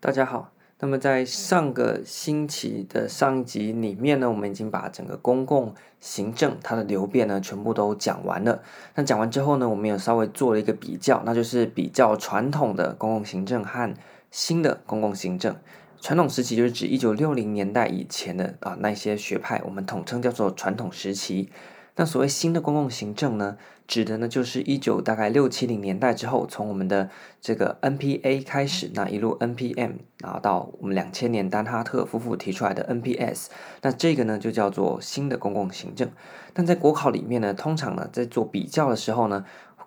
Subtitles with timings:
[0.00, 8.62] 大家好，那么在上个星期的上一集里面呢，我们已经把整个公共行政它的流变呢全部都讲完了。
[8.94, 13.94] 那讲完之后呢，我们有稍微做了一个比较，那就是比较传统的公共行政和
[14.30, 15.56] 新的公共行政。
[16.00, 21.48] 传统时期就是指一九六零年代以前的啊那些学派，我们统称叫做传统时期。
[21.96, 23.56] 那所谓新的公共行政呢，
[23.86, 27.08] 指的呢就是一九大概六七零年代之后，从我们的
[27.40, 33.46] 这个 NPA 开始，那一路 NPM，然后到我们两千年丹哈特夫妇提出来的 NPS，
[33.82, 36.10] 那这个呢就叫做新的公共行政。
[36.52, 39.44] 但在国考里面呢，通常呢在做比较的时候呢，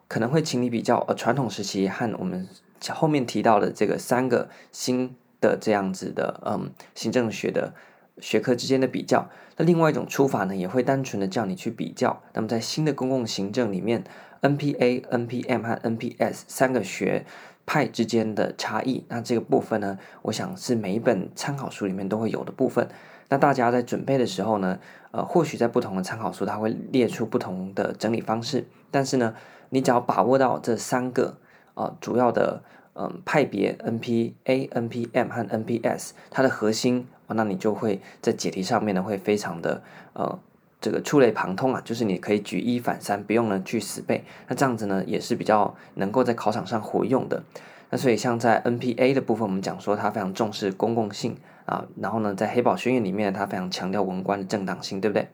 [0.08, 2.48] 可能会请你比较呃传统时期和我们
[2.92, 7.74] 后面提到的这个三个新的这样子的嗯行政学的。
[8.20, 12.22] 学科之间的比较，那另外一种出法呢，也会单纯的叫你去比较。
[12.34, 14.04] 那么在新的公共行政里面
[14.42, 17.26] ，NPA、NPM 和 NPS 三个学
[17.66, 22.88] 派之间的差异，那这个部分呢，我想是每一本参考书里面都会有的部分。
[23.30, 24.80] 那大家在准备的时候呢，
[25.12, 29.36] 呃，或许在不同的参考书，它会列出不同的整理方式，但是呢，
[29.70, 31.38] 你只要把握到这三个
[31.76, 32.64] 呃主要的。
[33.00, 40.40] 嗯，派别 NPA、NPM 和 NPS，它的核心，那你就会在解题上面呢，会非常的呃，
[40.82, 44.24] 这个触类旁通啊，就是你可以举一反三，不用呢去死背。
[44.48, 47.44] 那这样子呢，也是比较能够在考场上活用的。
[47.92, 51.38] 那所以像在 NPA 的部分，我们讲说它非常重视公共性
[51.68, 55.28] 啊，然后呢，在黑堡宣言里面，它非常强调文官的正当性，对不对？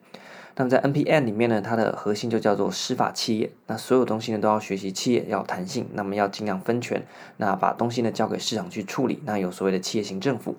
[0.55, 3.49] 那么在 NPM 里面呢，它的核心就叫做司法企业。
[3.67, 7.03] 那所有东西呢都要学习企业要弹性，那么要尽量分权，
[7.37, 9.19] 那把东西呢交给市场去处理。
[9.25, 10.55] 那有所谓的企业型政府。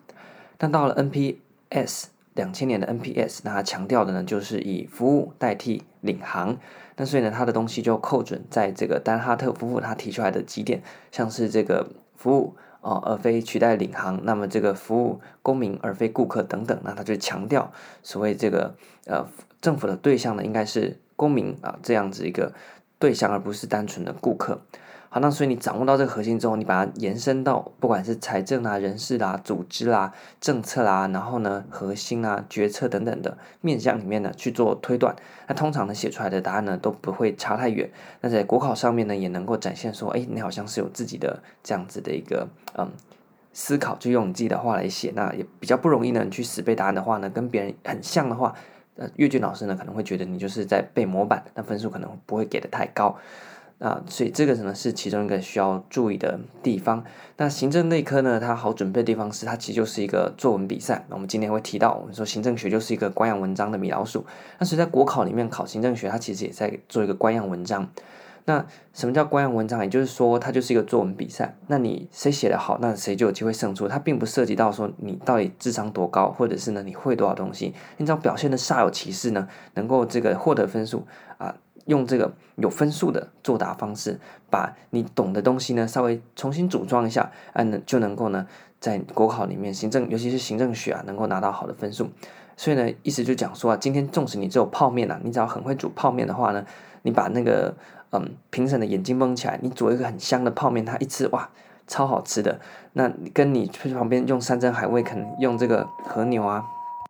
[0.59, 6.56] 但到了 NPS 两千年的 NPS，那它强调的呢就是以服务代替领航。
[6.97, 12.55] 那所以呢，它的东西就扣准在这个丹哈特夫妇他提出来的几点，像是这个服务
[12.85, 14.21] 哦、而非取代领航。
[14.25, 17.72] 那么这个服务公民而非顾客等等，那他就强调
[18.03, 18.75] 所谓这个
[19.06, 19.27] 呃。
[19.65, 22.53] 政府的对象呢，应该是公民啊，这样子一个
[22.99, 24.61] 对象，而不是单纯的顾客。
[25.14, 35.14] 好，那所以你掌握到这个核心之后，你把它延伸到不管是财政啊、人事啦、啊、组织啦、啊、政策啦、啊，然后呢，核心啊、决策等等的面向里面呢去做推断，
[35.47, 37.88] 那通常呢写出来的答案呢都不会差太远。
[38.22, 42.91] 那在国考上面呢，也能够展现说，哎，你好像是有自己的这样子的一个嗯
[43.52, 46.25] 思考，就用你自己的话来写，那也比较不容易呢。
[46.25, 48.52] 你去死背答案的话呢，跟别人很像的话。
[48.96, 53.16] 呃，阅卷老师呢可能会觉得你就是在背模板，那分数可能不会给的太高，
[53.84, 57.05] 啊，所以这个呢是其中一个需要注意的地方。
[57.37, 61.05] 那行政内科呢，它好准备的地方是它其实就是一个作文比赛。
[61.11, 64.25] 我们今天会提到，我们说行政学就是一个官样文章的米老鼠。
[64.59, 67.87] 那所以在国考里面考行政学，它其实也在做一个官样文章。
[68.47, 69.83] 那什么叫官样文章？
[69.83, 71.55] 也就是说，它就是一个作文比赛。
[71.67, 73.87] 那你谁写得好，那谁就有机会胜出。
[73.87, 77.75] 它并不涉及到说你到底智商多高，或者是呢你会多少东西。
[77.99, 81.06] 你只要表现得煞有其事呢，能够这个获得分数
[81.37, 81.55] 啊，
[81.87, 84.19] 用这个有分数的作答方式，
[84.50, 88.47] 把你懂的东西呢稍微重新组装一下，啊，就能够呢
[88.81, 92.11] 在国考里面行政，尤其是行政学啊，能够拿到好的分数。
[92.56, 96.65] 所以呢，意思就讲说啊，今天纵使你只有泡面啊，你只要很会煮泡面的话呢，
[97.03, 97.75] 你把那个。
[98.17, 101.50] 嗯，评审的眼睛蒙起来，你煮一个很香的泡面，他一吃哇，
[101.89, 102.61] 超好吃的。
[102.93, 106.65] 那跟你去旁边用山珍海味，可能用这个和牛啊，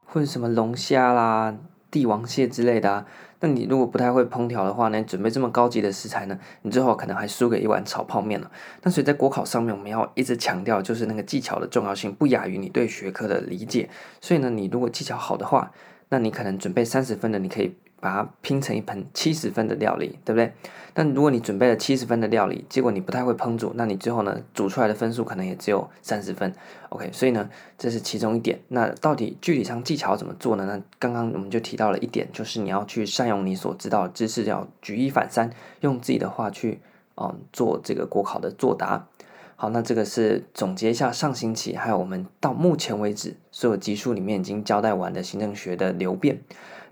[0.06, 1.54] 或者什么龙虾啦、
[1.90, 3.06] 帝王蟹之类的啊。
[3.44, 8.50] 那你如果不太会烹调的话呢，准备这么高级的食材呢，你最后可能还输给一碗炒泡面了。
[8.82, 13.90] 那所以在国考上面，我们要一直强调，就是那个技巧的重要性，不亚于你对学科的理解。
[14.22, 15.70] 所以呢，你如果技巧好的话，
[16.08, 17.76] 那你可能准备三十分的，你可以。
[18.00, 20.52] 把它拼成一盆七十分的料理，对不对？
[20.94, 26.54] 但如果你准备了七十分的料理，结果你不太会烹煮，那你最后呢，煮出来的分数可能也只有三十分。
[26.90, 28.60] OK，所以呢，这是其中一点。
[28.68, 30.64] 那到底具体上技巧怎么做呢？
[30.66, 36.80] 那刚刚我们就提到了一点，就是你要去善用你所知道的知识，要举一反三，用自己的话去
[37.16, 39.08] 嗯做这个国考的作答。
[39.56, 46.40] 好，那这个是总结一下上星期还有我们到目前为止所有集数里面已经交代完的行政学的流变。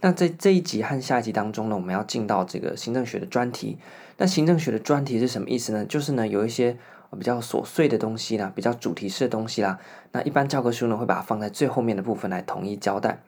[0.03, 3.79] 那在这一集和下一集当中呢，我们要进到这个行政学的专题。
[4.19, 5.85] 那行政学的专题是什么意思呢？
[5.85, 6.77] 就是呢有一些
[7.13, 9.79] 比较琐碎的东西啦，比较主题式的东西啦。
[10.11, 13.23] 那一般教科书呢会把它放在最后面的部分来统一交代。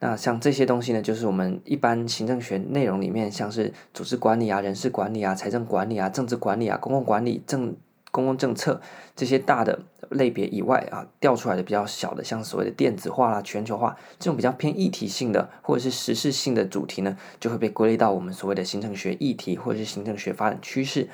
[0.00, 7.74] 那像这些东西呢，就是我们一般行政学内容里面，像是组织管理啊、人事管理啊、财政管理啊、政治管理啊、公共管理、政
[8.16, 8.80] 公共政策
[9.14, 9.78] 这些大的
[10.08, 21.06] 类别以外啊，调出来的比较小的，像所谓的电子化啦、全球化这种比较偏议题性的或者是实事性的主题呢，就会被归类到我们所谓的行政学议题或者是行政学发展趋势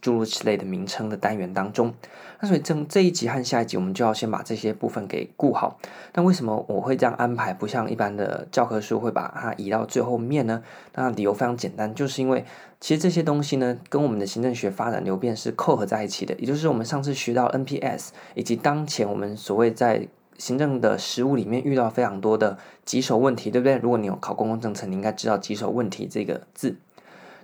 [0.00, 1.92] 诸如此类的名称的单元当中。
[2.40, 5.78] 那所以这这一集和下一集，我们就要先把这些部分给顾好。
[6.14, 7.54] 那为什么我会这样安排？
[7.54, 10.62] 不像一般的教科书会把它移到最后面呢？
[10.94, 12.44] 那理由非常简单，就是因为。
[12.80, 20.06] 其实这些东西呢，跟我们的行政学发展流变是扣合在一起的，也就是我们上次学到 NPS，以及当前我们所谓在
[20.36, 23.78] 行政的实务里面遇到非常多的棘手问题，对不对？
[23.78, 26.76] 如果你有考公共政策，你应该知道棘手问题这个字。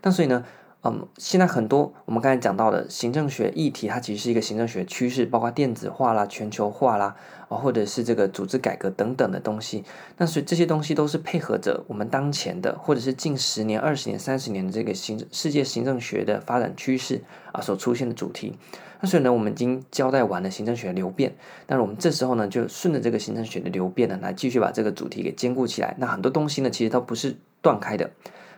[0.02, 0.44] 那所以呢，
[0.82, 7.14] 嗯，现在很多我们刚才讲到的行政学议题，它其实是一个行政学趋势，包括电子化啦、全球化啦，
[7.50, 9.84] 啊，或者是这个组织改革等等的东西。
[10.16, 17.20] 那所以这些东西都是配合着我们当前的，或者是近十年、二十年、三十年的这个行世界行政学的发展趋势
[17.52, 18.56] 啊所出现的主题。
[19.02, 21.34] 那所以呢，我们已经交代完了行政学流变，
[21.66, 25.94] 但是我们这时候呢，就顺着这个行政学的流变呢，来继续把这个主题给兼顾起来。
[25.98, 28.10] 那很多东西呢，其实都不是断开的。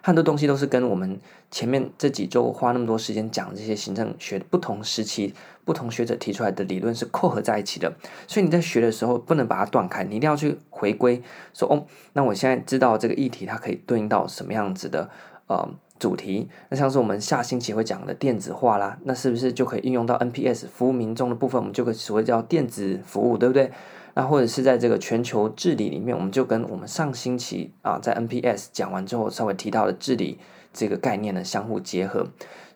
[0.03, 1.19] 很多东西都是跟我们
[1.51, 5.33] 前面这几周花那么多时间讲这些行政学不同时期、
[5.65, 7.93] 不同学者提出来的理论是扣合在一起的，
[8.27, 11.23] 所以你在学的时候不能把它断开，你一定要去回归，
[11.55, 15.09] 说哦，那我现在知道这个议题它可以对应到什么样子的
[15.47, 15.69] 呃
[15.99, 21.61] 主题，那像是我们下星期会讲的电子化啦，那是不是就可以应用到 NPS 服务民众的部分？
[21.61, 23.71] 我们就可以所谓叫电子服务，对不对？
[24.15, 30.39] 那或者是在这个全球治理里面，我们就跟我们上星期啊在 NPS 讲完之后稍微提到的治理
[30.73, 32.27] 这个概念呢相互结合。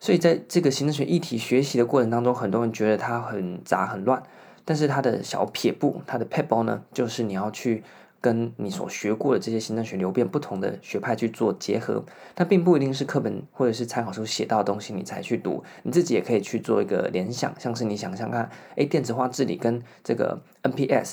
[0.00, 4.22] 所以在这个行政学一体学习的过程当中，很多人觉得它很杂很乱，
[4.64, 7.82] 但是它的小撇步，它的撇步呢，就是你要去。
[8.19, 12.04] 跟你所学过的这些行政学流变不同的学派去做结合，
[12.34, 21.12] 它并不一定是课本或者是参考书写到的东西你才去读，你自己也可以去做一个联想，像是你想想看，哎，电子化治理跟这个 NPS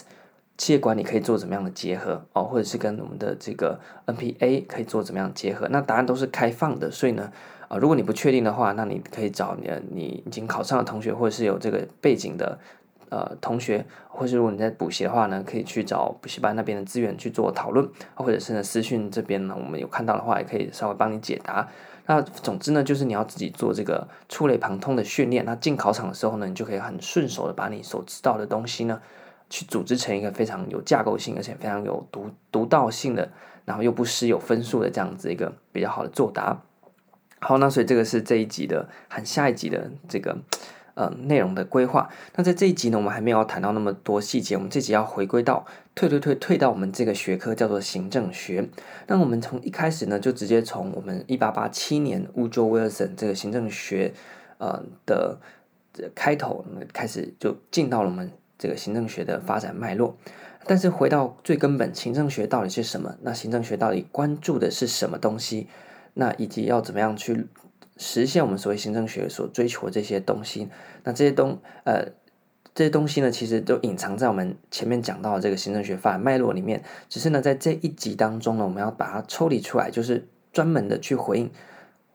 [0.57, 5.67] 企业管理可以做怎么样的结合哦，或者是跟我们的这个 NPA 可以做怎么样结合？
[5.69, 7.31] 那答案都是开放的，所以呢，
[7.73, 12.59] 啊，如果你不确定的话，那你可以找你的你已经考上的同学，或者是有这个背景的。
[13.09, 21.69] 呃，同学，或是如果你在补习的话呢，可以去找补习班那边的资源去做讨论，或者是呢私讯这边呢，我们有看到的话，也可以稍微帮你解答。
[22.07, 25.45] 那总之呢，就是你要自己做这个触类旁通的训练。
[25.45, 28.99] 那进考场的时候呢，你就可以很顺手的把你所知道的东西呢，
[29.47, 33.29] 去组织成一个非常有架构性，而且非常有独独到性的，
[33.63, 36.59] 然后又不失有分数的这样子一个比较好的作答。
[37.43, 40.37] 好，那所以这个是这一集的，和下一集的这个。
[40.95, 42.07] 呃，内容的规划。
[42.35, 44.55] 那在这一集呢，我们还没有谈到那么多细节。
[44.55, 48.69] 我们这集要回归到退退退退到我们这个学科叫做行政学。
[49.07, 54.13] 那我们从一开始呢，就直接从我们一八八七年 Woodrow Wilson 这个行政学
[54.59, 55.39] 呃的
[56.13, 56.63] 开头
[56.93, 60.15] 开始，就进到了我们这个行政学的发展脉络。
[60.67, 63.15] 但是回到最根本，行政学到底是什么？
[63.23, 65.67] 那行政学到底关注的是什么东西？
[66.13, 67.47] 那以及要怎么样去？
[67.95, 70.67] 实现我们所谓行政学所追求的这些东西，
[71.03, 72.03] 那这些东呃
[72.73, 76.83] 这些东西呢，其实都隐藏在我们前面讲到的这个行政学发展脉络里面。
[77.07, 81.51] 只是呢，在这一集当中呢，我们要把它抽离出来，就是专门的去回应。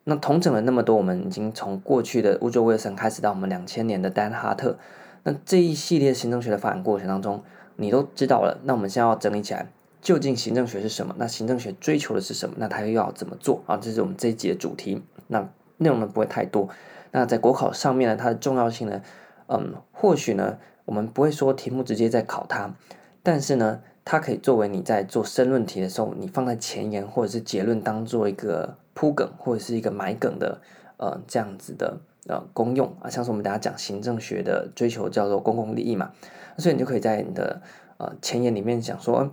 [0.03, 4.77] 那统整了那么多，我们已经从过去的乌佐威尔森开始到我们两千年的丹哈特，
[5.23, 7.45] 那这一系列行政学的发展过程当中，
[7.77, 8.59] 你都知道了。
[8.65, 9.71] 那我们现在要整理起来，
[10.09, 11.15] 究竟行政学是什么？
[11.19, 12.55] 那行政学追求的是什么？
[12.57, 13.77] 那它又要怎么做啊？
[13.77, 15.03] 这是我们这一集的主题。
[15.27, 15.47] 那
[15.77, 16.67] 内容呢不会太多，
[17.11, 19.03] 那在国考上面呢，它的重要性呢，
[19.49, 22.75] 嗯，或许呢，我们不会说题目直接在考它，
[23.23, 30.63] 但是呢，它可以作为你在做申论题的时候，你放在前言或者是结论当做一个铺梗或者是一个埋梗的，
[30.97, 31.99] 呃，这样子的
[32.29, 36.13] 呃功用啊，像是我们大家讲行政学的追求叫做公共利益嘛，
[36.57, 37.61] 所以你就可以在你的
[37.99, 39.31] 呃前言里面讲说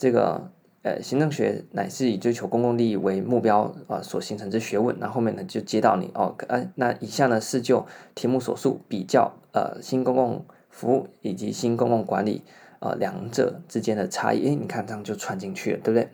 [0.00, 0.50] 这个。
[0.82, 4.96] 呃，行政学乃是以追求公共利益为目标啊、呃、所形成之学问。
[4.98, 12.42] 那后，面呢就接到你哦，呃，那以下呢是就题目所述比较呃新公共服务以及新公共管理
[12.78, 14.42] 呃两者之间的差异。
[14.46, 16.08] 诶，你看这样就串进去了，对不对？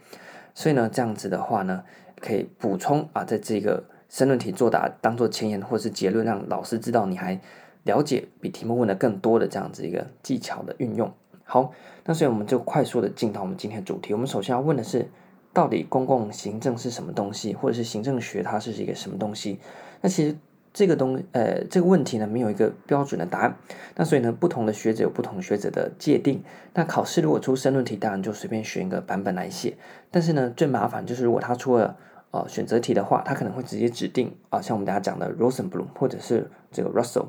[0.53, 1.85] 所以呢，这样子的话呢，
[2.21, 7.41] 可以补充啊，在这个申论题作答当做前言或是结论，让老师知道你还
[7.85, 11.15] 了解比题目问的更多的这样子一个技巧的运用。
[11.49, 11.73] 好，
[12.05, 14.13] 那所以我们就快速的进到我们今天的主题。
[14.13, 15.09] 我们首先要问的是，
[15.53, 19.61] 到底公共行政是什么东西，或者是行政学它是一个什么东西？
[20.01, 20.37] 那其实
[20.75, 23.57] 这个东呃这个问题呢，没有一个标准的答案。
[23.95, 26.43] 那所以呢，不同的学者有不同学者的界定。
[26.75, 29.77] 那考试如果出申论题，当然就随便选一个版本来写。
[30.11, 31.97] 但是呢，最麻烦就是如果他出了
[32.33, 37.29] 呃选择题的话，他可能会直接指定啊、像我们大家讲的 Rosenblum 或者是这个 Russell。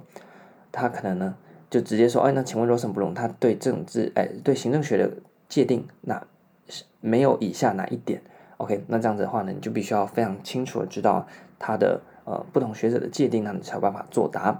[0.72, 1.36] 他可能呢
[1.70, 5.12] 就直接说，哎，那请问 Rosenblum 他对政治，哎，对行政学的
[5.50, 6.26] 界定，那
[6.70, 8.22] 是没有以下哪一点
[8.58, 11.28] ？OK，那这样子的话呢，你就必须要非常清楚的知道
[11.60, 14.60] 他的呃不同学者的界定，那你才有办法作答。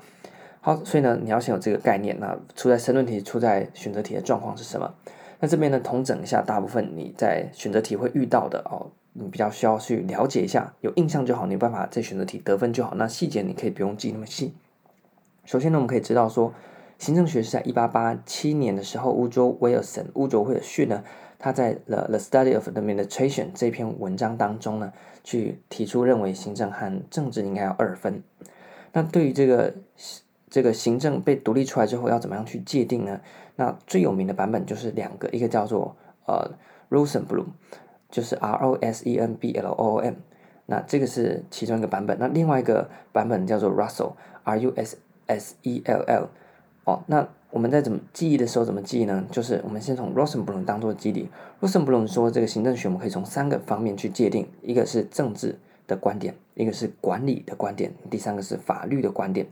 [0.60, 2.20] 好，所以呢，你要先有这个概念。
[2.20, 4.94] 那出在申论题、出在选择题的状况是什么？
[5.40, 12.94] 那这边呢，统整一下大部分你在选择题会遇到的哦，你比较需要去了解一下，有印象就好，你有办法在选择题得分就好。
[12.96, 14.54] 那细节你可以不用记那么细。
[15.46, 16.54] 首先呢，我们可以知道说，
[16.98, 21.04] 行政学是在一八八七年的时候，乌卓威尔森、乌卓威尔逊呢，
[21.38, 28.24] 他在《The The Study of Administration》这篇文章当中呢，去提出认为行政和政治应该要二分。
[28.94, 29.74] 那对于这个。
[30.50, 33.20] 这个行政被独立出来之后，要怎么样去界定呢？
[33.58, 36.52] 那最有名的版本就是两个，一个叫做呃
[36.90, 37.48] Rosenblum，
[38.10, 40.14] 就是 R O S E N B L O O M，
[40.66, 42.18] 那这个是其中一个版本。
[42.18, 46.30] 那另外一个版本叫做 Russell，R U S S E L L。
[46.88, 49.26] 哦，那我们在怎么记忆的时候怎么记忆呢？
[49.30, 51.28] 就是我们先从 Rosenblum 当做基底。
[51.60, 59.46] Rosenblum 说，这个行政学我们可以从三个方面去界定，一个是政治的观点，一个是管理的观点，第三个是法律的观点。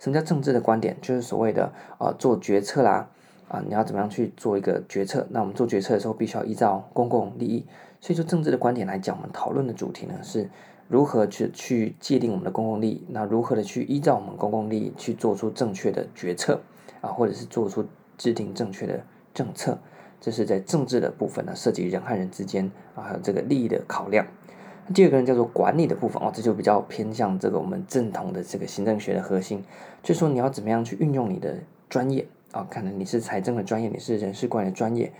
[0.00, 0.96] 什么叫政治的观点？
[1.00, 3.08] 就是所谓的啊、做决策啦，
[3.46, 5.24] 啊、你要怎么样去做一个决策？
[5.30, 7.64] 那我们做决策的时候，必须要依照公共利益。
[8.00, 10.50] 所以，说政治的观点来讲，我们讨论的主题呢，是
[10.88, 16.60] 如何去去界定我们的公共利益，那如何的去依照我们公共利益去做出正确的决策
[17.00, 17.84] 啊，或者是做出
[18.18, 19.78] 制定正确的政策。
[20.20, 24.26] 这是在政治的部分呢，涉及人和人之间啊，还有这个利益的考量。
[24.92, 29.64] 第二个人叫做管理的部分哦，这就比较偏向这个我们正统的这个行政学的核心，
[30.02, 35.12] 就是说你要怎么样去运用你的专业啊，可能你是财政的专业，你是人事管理的专业，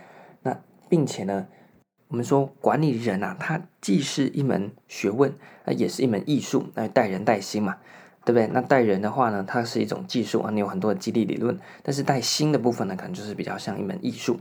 [0.42, 1.46] 那并且呢，
[2.08, 5.32] 我们说管理人啊，他既是一门学问，
[5.64, 7.78] 啊，也是一门艺术，那带人带心嘛，
[8.24, 8.46] 对不对？
[8.48, 14.38] 那带人的话呢，它是一种技术啊，你有很多的激励理论，但是带心的部分呢，可能就是比较像一门艺术。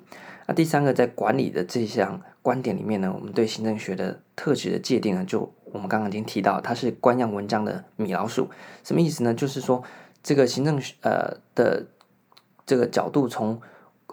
[0.47, 8.49] 那第三个在管理的这项观点里面呢，我们对行政学的特质的界定呢，就我们刚刚已经提到，它是官样文章的米老鼠，
[8.83, 9.33] 什么意思呢？
[9.33, 9.83] 就是说
[10.21, 11.85] 这个行政学呃的
[12.65, 13.61] 这个角度，从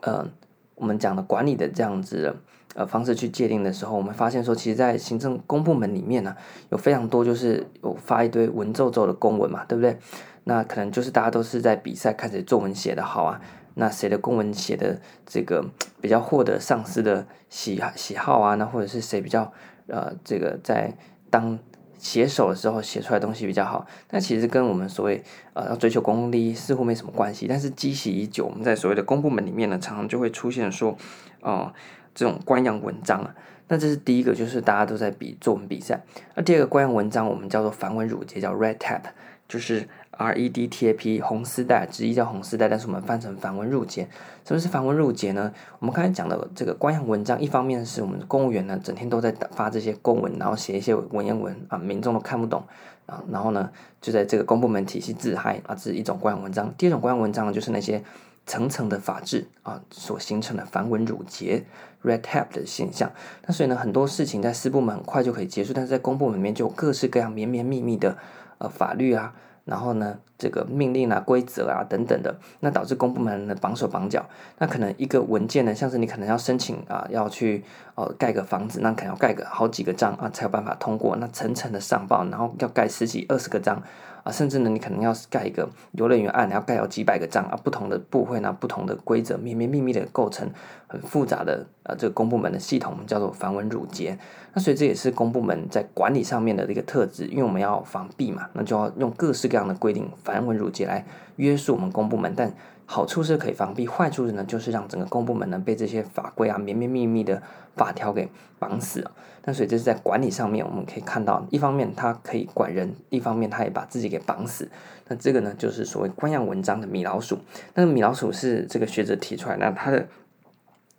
[0.03, 0.29] 呃
[0.75, 2.37] 我们讲的管理的这样子
[2.77, 6.37] 呃方式去界定的时候，我们发现说，其实，在行政公部门里面呢，
[6.69, 9.99] 有非常多就是有发一堆文绉绉的公文嘛，对不对？
[10.45, 13.41] 那可能就是大家都是在比赛，看谁作文写得好啊。
[13.79, 15.65] 那谁的公文写的这个
[16.01, 18.55] 比较获得上司的喜喜好啊？
[18.57, 19.53] 那或者是谁比较
[19.87, 20.95] 呃这个在
[21.31, 21.59] 当
[21.99, 23.87] 写手的时候写出来东西比较好？
[24.11, 25.23] 那其实跟我们所谓
[25.55, 27.47] 呃要追求公共利似乎没什么关系。
[27.49, 30.97] 但是积习已久，我们在所谓的公部门里面呢，常常就会出现说
[31.43, 31.73] 哦、
[32.17, 33.33] 这种官样文章啊。
[33.69, 36.03] 那这是第一个，就是大家都在比作文比赛。
[36.35, 39.03] 那第二个官样文章，我们叫做繁文缛节，叫 red tape，
[39.47, 39.89] 就是。
[40.19, 44.09] R E D T A P 红丝带，直译叫红丝带，但是我们翻成繁文缛节。
[44.47, 45.53] 什么是繁文缛节呢？
[45.79, 52.65] 我们刚才讲的这个官样文章，一方面是我们公务员呢整天都在发这些公文，然后写一些文言文啊，民众都看不懂
[53.05, 53.69] 啊，然后呢
[54.01, 56.73] 就在这个公部门体系自嗨啊，这是一种官样文章。
[56.79, 58.03] 第二种官样文章呢，就是那些
[58.47, 61.65] 层层的法制啊所形成的繁文缛节
[62.03, 63.11] （red tape） 的现象。
[63.47, 68.17] 那所以呢，很多事情在私部门很快就可以结束，但是在公部门里面就各式各样绵绵密密的
[68.59, 69.35] 呃法律啊。
[69.65, 74.25] 然后呢，这个命令啊、规则啊等等的，那导致公部门的绑手绑脚。
[74.59, 77.65] 那可能一个文件呢，像是你可能要申请啊，要去
[77.97, 81.17] 哦盖个房子，那可能要盖个好几个章啊，才有办法通过。
[81.17, 83.83] 那层层的上报，然后要盖十几、二十个章。
[84.27, 90.51] 啊，甚至呢，你可能要盖一个游乐园案，要盖有几百个章啊，不同的部会呢，不同的规则，绵绵密密的构成
[90.89, 94.19] 很复杂的啊，这个公部门的系统，叫做繁文缛节。
[94.53, 101.05] 那所以这也是公部门在管理上面的一个特质，因为我们要防弊嘛，那就要用各式各样的规定，繁文缛节来
[101.37, 102.53] 约束我们公部门，但。
[102.87, 107.43] 好处是可以防弊，坏处呢就是让整个公部门呢被这些法规啊绵绵密密的
[107.75, 108.29] 法条给
[108.59, 109.11] 绑死了。
[109.45, 114.69] 那所以这是在管理上面，我们可以看到，一方面它可以管人，一方面它也把自己给绑死。
[115.09, 117.39] 那这个呢就是所谓官样文章的米老鼠。
[117.75, 120.07] 那米老鼠是这个学者提出来，那他的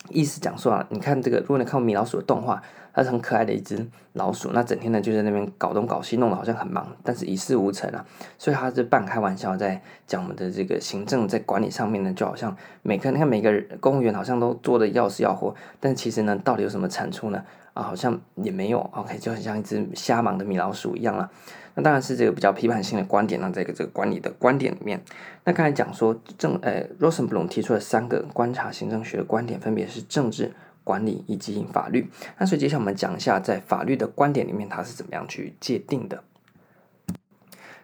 [0.10, 2.62] 意思讲说啊，你看这个，如果你看过米老鼠的动画。
[2.94, 8.04] 它是很可爱的一只老鼠，那整天呢就在那边搞东搞西，弄得好像很忙，但是一事无成啊。
[8.40, 17.44] 所以他是半开玩笑在讲我们的这个行政在管理上面呢，就好像每个你看每个公务员好像都做的要死要活，但其实呢，到底有什么产出呢？
[17.76, 18.80] 啊，好像也没有。
[18.80, 21.30] OK，就很像一只瞎忙的米老鼠一样了。
[21.78, 25.02] 那当然是这个比较批判性的观点呢，在这个这个管理的观点里面，
[25.46, 30.52] 那刚才讲说政呃，Rosenblum 提出了三个观察行政学的观点，分别是政治。
[30.84, 36.24] 管理以及法律，那所以接下来我们讲一下，在法律的观点里面，它是怎么样去界定的。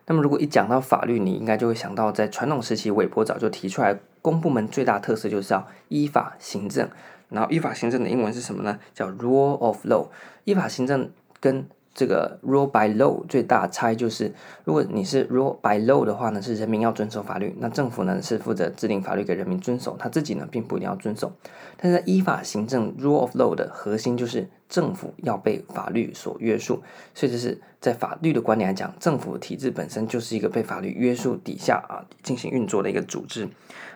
[0.06, 6.90] 那么如果一讲到法律，你应该就会想到，在传统时期，韦伯早就提出来，公部门最大特色就是要依法行政。
[7.28, 8.80] 然后依法行政的英文是什么呢？
[8.94, 10.08] 叫 rule of law。
[10.46, 14.34] 依法行政跟这个 rule by law 最大差异就是，
[14.64, 21.32] 如果你是 rule by law 的话呢，是人民要遵守法律，那政府呢是负责制定法律给人民遵守，他自己呢并不一定要遵守。
[21.78, 26.82] 但是在依法行政 rule of law 的核心就是政府要被法律所约束，
[27.14, 33.48] 所以这是在法律的观点来讲，政府体制本身就是一个被法律约束底下啊进行运作的一个组织。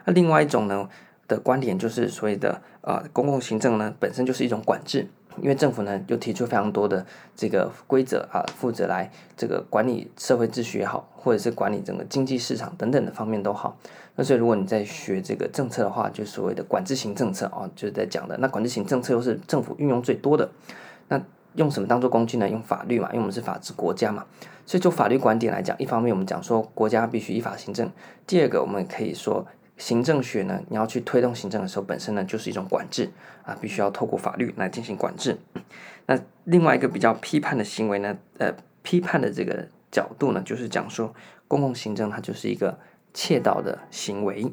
[0.05, 0.87] 那另外一种呢
[1.27, 5.07] 的观点就是所谓的啊公共行政呢本身就是一种管制。
[5.41, 13.77] 因为政府呢，又提出非常多的这个规则啊，负责来这个管理社会秩序也好，或者是管理整个经济市场等等的方面都好。
[14.15, 18.35] 那所以，如果你在学这个政策的话，就所谓的管制型政策啊，就是在讲的。
[18.37, 20.49] 那管制型政策又是政府运用最多的。
[21.07, 21.21] 那
[21.53, 22.49] 用什么当做工具呢？
[22.49, 24.25] 用法律嘛，因为我们是法治国家嘛。
[24.65, 27.87] 所以，就法律观点来讲，一方面我们讲说国家必须依法行政；
[28.25, 29.45] 第二个，我们可以说。
[29.77, 33.09] 行政学呢，你要去推动行政的时候，本身呢就是一种管制
[33.43, 35.37] 啊，必须要透过法律来进行管制。
[36.07, 41.13] 那另外一个比较批判的行为呢，呃，批判的这个角度呢，就是讲说
[41.47, 42.77] 公共行政它就是一个
[43.13, 44.51] 窃盗的行为。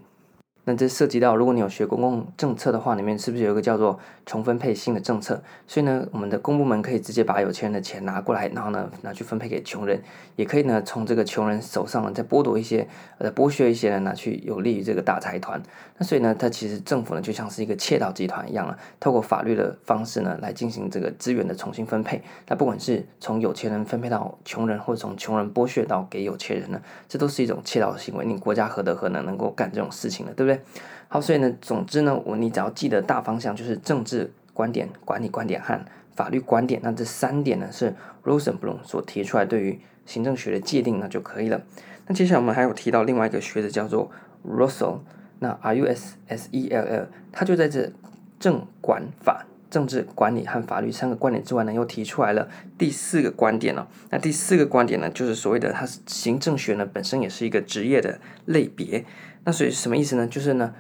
[0.67, 5.43] 那这涉及到，如果你有学公共政策的话，里面是不是有一个叫做重分配新的政策？
[5.67, 10.03] 所以呢，我们的公部门可以直接把有钱人的钱拿过来，然后呢拿去分配给穷人，
[10.37, 12.87] 也可以呢从这个穷人手上再剥夺一些，
[13.19, 15.63] 呃，剥削一些人拿去有利于这个大财团。
[15.97, 22.23] 那所以呢，它其实政府呢就像是一个窃盗集团一样啊，透过法律的方式呢来进行这个资源的重新分配。
[22.49, 28.25] 那不管是从有钱人分配到穷人，或者从穷人剥削到给有钱人呢，这都是一种窃盗行为。
[28.25, 30.33] 你国家何德何能能够干这种事情呢？
[30.37, 30.61] 对不对？
[31.09, 35.81] 好，所以呢，总之呢，我你只要记得大方向就是政治观点、管理观点和
[36.17, 37.95] 法律观点，那这三点呢是
[38.25, 41.63] Rosenblum 所提出来对于行政学的界定呢就可以了。
[42.07, 44.11] 那接下来我们还有提到另外一个学者叫做
[44.45, 44.99] Russell，
[45.39, 47.93] 那 R U S S E L L，他就在这
[48.41, 53.89] 政管法、政治管理和法律三个观点之外呢，又提出来了第四个观点了。
[54.11, 59.05] 那第四个观点呢，就是所谓的它是行政学呢本身也是一个职业的类别。
[59.45, 60.27] 那所以什么意思呢？
[60.27, 60.75] 就是呢。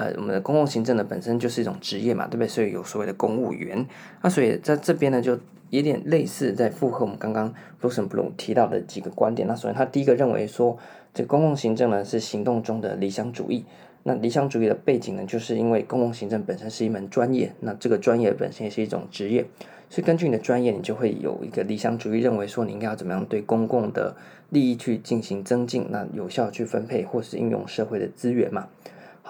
[0.00, 2.48] 呃，我们的公共行政呢本身就是一种职业嘛，对不对？
[2.48, 3.86] 所以有所谓的公务员。
[4.22, 9.46] 那所以在这边呢，就有点类似，在符合我们刚刚 Rosenblum 提到的几个观点。
[9.46, 10.78] 那首先，他第一个认为说，
[11.12, 13.66] 这公共行政呢是行动中的理想主义。
[14.02, 19.44] 那理想主义的背景呢，就是因为公共行政本身是一门专业，那这个专业本身也是一种职业。
[19.90, 24.16] 所以根据你的专业，你就会有一个理想主义，认为说你应该要怎么样对公共的
[24.48, 28.68] 利益去进行增进，那有效去分配或是应用社会的资源嘛。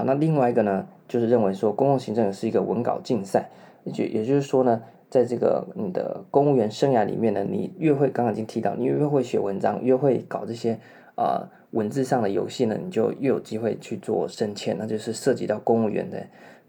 [0.05, 3.49] 那另外一个呢，就是认为说公共行政是一个文稿竞赛，
[3.85, 10.79] 也就也就是说呢，在这个你的公务员生涯里面呢，你越会刚刚已经提到，你越会写文章，越会搞这些
[11.17, 16.19] 呃文字上的游戏呢，你就越有机会去做升迁，那就是涉及到公务员的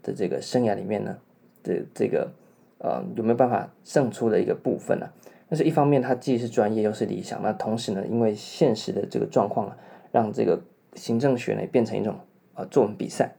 [0.02, 1.16] 的这个生涯里面呢
[1.62, 2.30] 的这个
[2.78, 5.06] 呃有没有办法胜出的一个部分呢？
[5.48, 9.76] 但是一方面它既是专业又是理想，那同时呢，因为现实的这个状况啊，
[10.10, 10.60] 让这个
[10.94, 12.14] 行政学呢变成一种。
[12.54, 13.34] 啊，作文比赛，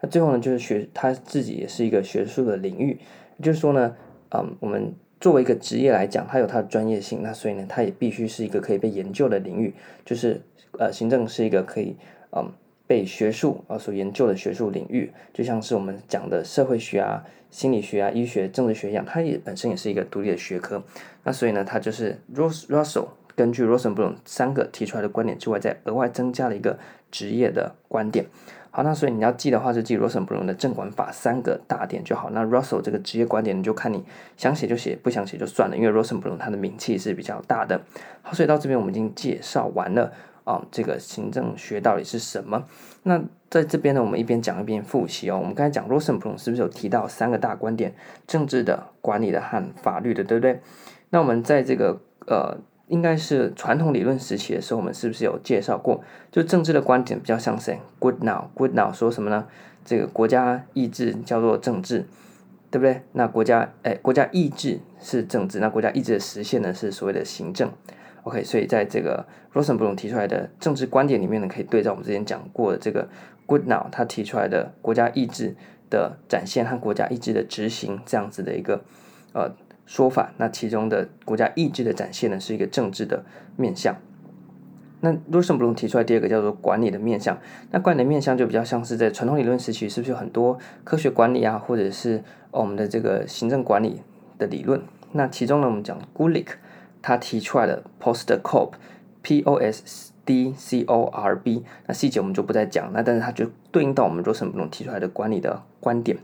[0.00, 2.98] 那最后呢，就是学他自己也是一个学术的领域，
[3.42, 3.96] 就是说呢，
[4.30, 10.40] 嗯，我们作为一个职业来讲，它有它的专业性，那所以呢，它也必须是一个可以被研究的领域，就是
[10.78, 11.96] 呃，行政是一个可以
[12.30, 12.52] 嗯
[12.86, 20.82] 被学术啊所研究的学术领域，就像是我们讲的社会学啊、心理学啊、医学、政治学一样，它也本身也是一个独立的学科，
[21.24, 26.78] 那所以呢，它就是 ros russell 根据 Rosenblum 三个提出来的观点之外，再额外增加了一个。
[27.12, 28.26] 职业的观点，
[28.72, 32.30] 好，那所以你要记的话，就记 Rosenblum 的政管法三个大点就好。
[32.30, 34.02] 那 Russell 这个职业观点，你就看你
[34.38, 37.82] 想写就写，不想写就算了，因为 Rosenblum 它的名气是比较大的。
[38.22, 40.10] 好，所以到这边我们已经介绍完了
[40.44, 42.64] 啊、嗯，这个行政学到底是什么？
[43.02, 45.38] 那在这边呢，我们一边讲一边复习哦。
[45.38, 47.94] 我们刚才讲 Rosenblum 是不是有提到三个大观点：
[48.26, 50.60] 政治的、管理的和法律的，对不对？
[51.10, 52.56] 那我们在这个呃。
[52.92, 56.04] 应该是传统理论时期的时候，我们是不是有介绍过？
[56.30, 59.46] 就政治的观点比较像谁？Goodnow，Goodnow 说什么呢？
[59.82, 62.04] 这个国家意志叫做政治，
[62.70, 63.00] 对不对？
[63.12, 67.72] 那国家哎，国家意志是政治，那国家意志的实现呢是所谓的行政。
[68.24, 69.24] OK，所以在这个
[69.54, 73.08] Rosenblum 提出来的政治观点里面呢，可以对照我们之前讲过的这个
[73.46, 75.56] Goodnow 他提出来的国家意志
[75.88, 78.82] 的展现和国家意志的执行这样子的一个
[79.32, 79.50] 呃。
[79.92, 83.26] 说法，那其中的国家意志的展现呢，是一个政治的
[83.56, 83.94] 面向。
[85.00, 87.38] 那 Rosenblum 提出来第二个叫做管理的面向，
[87.70, 94.00] 那管理的面向就比较像是在传统理论时期，是不是有很多科学管理啊，或者是我们的这个行政管理
[94.38, 94.80] 的理论？
[95.12, 96.46] 那其中呢，我们讲 Gulick
[97.02, 98.70] 他提出来的 Post Corp
[99.20, 102.90] P O S D C O R B，那细节我们就不再讲。
[102.94, 106.16] 那但是它就对应到我们罗森堡提出来的管理的观点。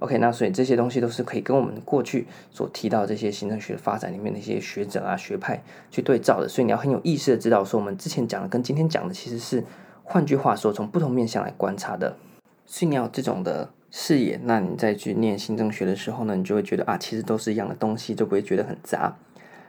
[0.00, 6.48] OK，那所以这些东西都是可以跟我们过去所提到这些行政学发展里面的一些学者啊学派去对照的。
[6.48, 9.64] 所以你要很有意识的知道，说我们之前讲的跟今天讲的其实是，
[10.02, 12.16] 换句话说，从不同面向来观察的。
[12.66, 19.16] 所以你要这种的视野，那你再去念行政学的时候呢，你就会觉得啊，其实都是一样的东西，就不会觉得很杂。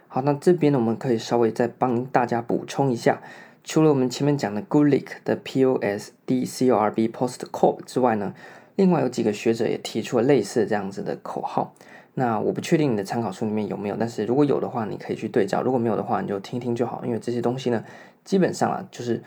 [0.07, 3.21] 好，那这边呢，我们可以稍微再帮大家补充一下，
[3.63, 8.33] 除了我们前面讲的 Gulick 的 P O S D C O R B Post Corp 之外呢，
[8.75, 11.73] 另外有几个学者也提出了类似这样子的口号。
[12.13, 17.03] 那我不确定你的参考书里面有没有，但是如果有的话，你可以去对照；如果没有的话，你就听听就好。
[17.05, 17.83] 因为这些东西呢，
[18.23, 19.21] 基本上啊，就是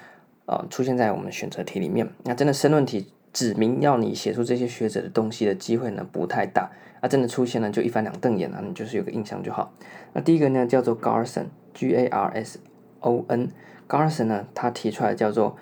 [0.46, 2.08] 呃出现在我们选择题里面。
[2.24, 6.70] 那真的申论题指明要你写出这些学者的东西的机会呢，不太大。
[7.00, 9.72] 啊，真的出现呢就一翻两瞪眼啊，你就是有个印象就好。
[10.14, 12.58] 那第一个呢叫做 Garson，G A R S
[13.00, 15.56] O N，Garson 呢他提出来叫做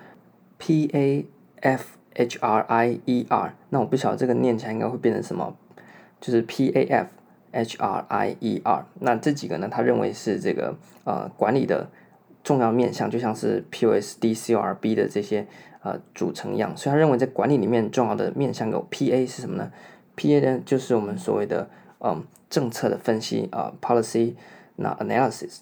[0.57, 1.25] P A
[1.59, 5.55] F H R I E R，那我不晓得这个念起来应该会变成什么，
[6.19, 7.07] 就是 P A F
[7.51, 8.85] H R I E R。
[8.99, 11.87] 那这几个呢，他认为是这个呃管理的
[12.43, 15.45] 重要面向，就像是 POSDCRB 的这些
[15.83, 19.71] 呃组成一样，所以他认为在管理里面重要的面向有 P A 是什么呢
[20.15, 24.33] ？P A 呢，就是我们所谓的嗯政策的分析啊、，policy
[24.77, 25.59] 那 analysis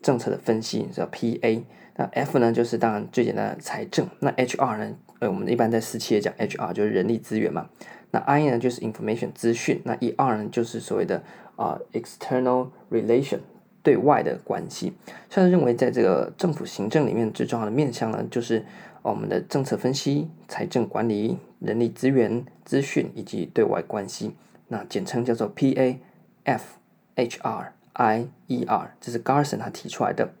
[0.00, 1.64] 政策的分析叫 P A。
[1.96, 4.06] 那 F 呢，就是当然最简单的财政。
[4.20, 7.68] 那 H R 呢，呃，我们一般在四期也讲 H R 就是人力资源嘛。
[8.10, 9.80] 那 I 呢，就是 information 资讯。
[9.84, 11.22] 那 E R 呢，就是所谓的
[11.56, 13.40] 啊、external relation
[13.82, 14.92] 对外的关系。
[15.28, 18.64] 所以他认为在这个政府行政里面最重要的面向呢，就是
[19.02, 21.38] 我们的政策分析、财政管理。
[21.60, 24.32] 人力资源、资讯以及对外关系，
[24.68, 25.98] 那简称叫做 P A
[26.44, 26.78] F
[27.16, 30.32] H R I E R，这是 Garson 他提出来的。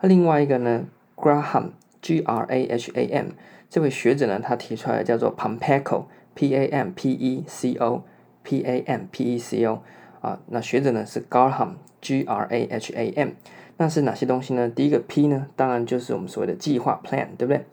[0.00, 1.70] 那另外一个呢，Graham
[2.02, 3.26] G R A H A M
[3.68, 8.02] 这位学者呢，他提出来叫做 Pampeco P A M P E C O
[8.42, 9.82] P A M P E C O
[10.20, 13.30] 啊，那学者呢是 Graham G R A H A M，
[13.76, 14.68] 那是哪些东西呢？
[14.68, 17.64] 第一个 P 呢，当然就是我们所谓的计划 Plan，对不对？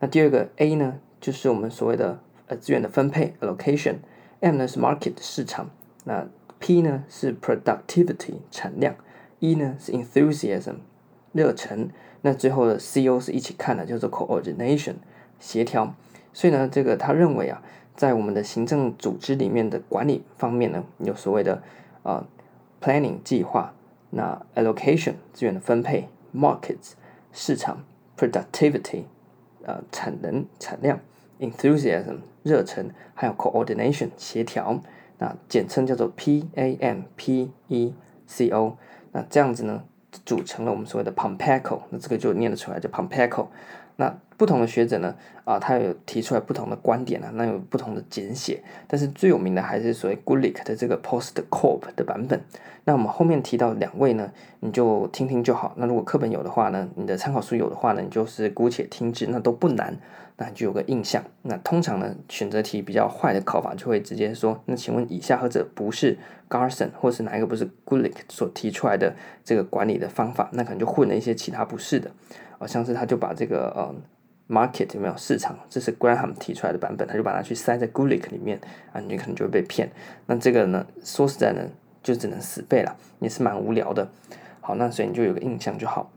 [0.00, 5.70] 那第二个 A 呢，就是我们所谓的呃资源的分配 allocation，M 呢是 market 市场，
[6.04, 6.26] 那
[6.58, 8.96] P 呢是 productivity 产量
[9.38, 10.76] ，E 呢是 enthusiasm
[11.32, 11.88] 热忱，
[12.22, 14.94] 那最后的 CO 是一起看的，叫做 coordination
[15.38, 15.94] 协调。
[16.32, 17.62] 所以呢，这个他认为啊，
[17.94, 21.56] 在我们的行政组织里面的管理方面呢，有所谓的
[22.02, 22.26] 啊、呃、
[22.80, 23.74] planning 计划，
[24.10, 26.92] 那 allocation 资源的分配，markets
[27.32, 27.84] 市场
[28.16, 29.02] ，productivity
[29.64, 30.98] 呃产能产量
[31.38, 34.80] ，enthusiasm 热忱，还有 coordination 协调，
[35.18, 37.94] 那简称叫做 P A M P E
[38.26, 38.78] C O，
[39.12, 39.84] 那这样子呢，
[40.24, 43.46] 组成了我们所谓的 Pampeco，那这个就念得出来，叫 Pampeco。
[43.96, 52.40] 那不同的学者呢，啊，他有提出来不同的观点啊，那有不同的简写，但是最有名的还是所谓 Gulick 的这个 Post Corp 的版本。
[52.82, 55.74] 那我们后面提到两位呢，你就听听就好。
[55.76, 59.96] 那如果课本有的话呢，你的参考书有的话呢，你就是姑且听之，那都不难，
[60.38, 61.22] 那你就有个印象。
[61.42, 66.18] 那通常呢，选择题比较坏的考法就会直接说，那请问以下何者不是
[66.50, 70.48] Garson 或是哪一个不是 Gulick 所提出来的这个管理的方法？
[70.50, 72.10] 那可能就混了一些其他不是的。
[72.58, 73.92] 好像是他就把这个呃
[74.52, 78.60] market 有没有市场，这是 Graham 提出来的版本，他就把它去塞在 Gulick 里面
[78.92, 79.90] 啊，你可能就会被骗。
[80.26, 81.62] 那这个呢，说实在呢，
[82.02, 84.06] 就只能死背了，也是蛮无聊的。
[84.60, 86.10] 好，那所以你就有个印象就好。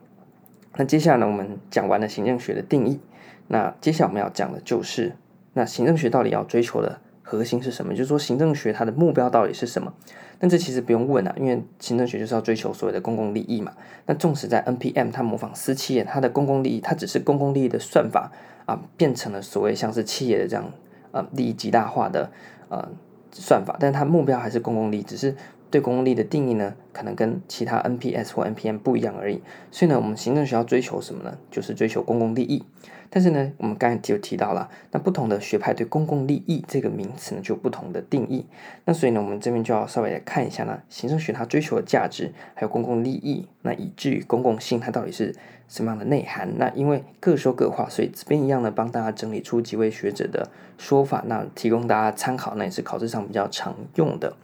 [0.75, 2.99] 那接下来呢，我们讲完了行政学的定义，
[3.47, 5.15] 那接下来我们要讲的就是，
[5.53, 7.91] 那行政学到底要追求的核心是什么？
[7.91, 9.91] 就是说行政学它的目标到底是什么？
[10.37, 13.73] 但这其实不用问啊，因为行政学就是要追求所谓的公共利益嘛。
[14.05, 18.31] 那纵使在 NPM 它模仿私企业，它的公共利益它只是公共利益的算法
[18.65, 20.71] 啊，变成了所谓像是企业的这样
[21.11, 22.29] 呃利益极大化的
[22.69, 22.87] 呃
[23.31, 25.35] 算法，但是它目标还是公共利益，只是
[25.71, 29.41] 对公共利益的定义呢，可能跟其他 NPS 或 NPM 不一样而已。
[29.71, 31.37] 所以呢，我们行政学要追求什么呢？
[31.49, 32.63] 就是追求公共利益。
[33.09, 38.45] 但是呢，我们刚才就提到了，那不同的学派对公共利益这个名词呢，就不同的定义。
[38.85, 45.35] 那所以呢，我们这边就要稍微来看一下呢，行政学它追求的价值，还有公共利益，那以至于公共性它到底是
[45.67, 46.57] 什么样的内涵？
[46.57, 54.35] 那因为各说各话，所以这边一样呢，帮大家整理出几位学者的说法，那提供大家参考，那也是考试上比较常用的。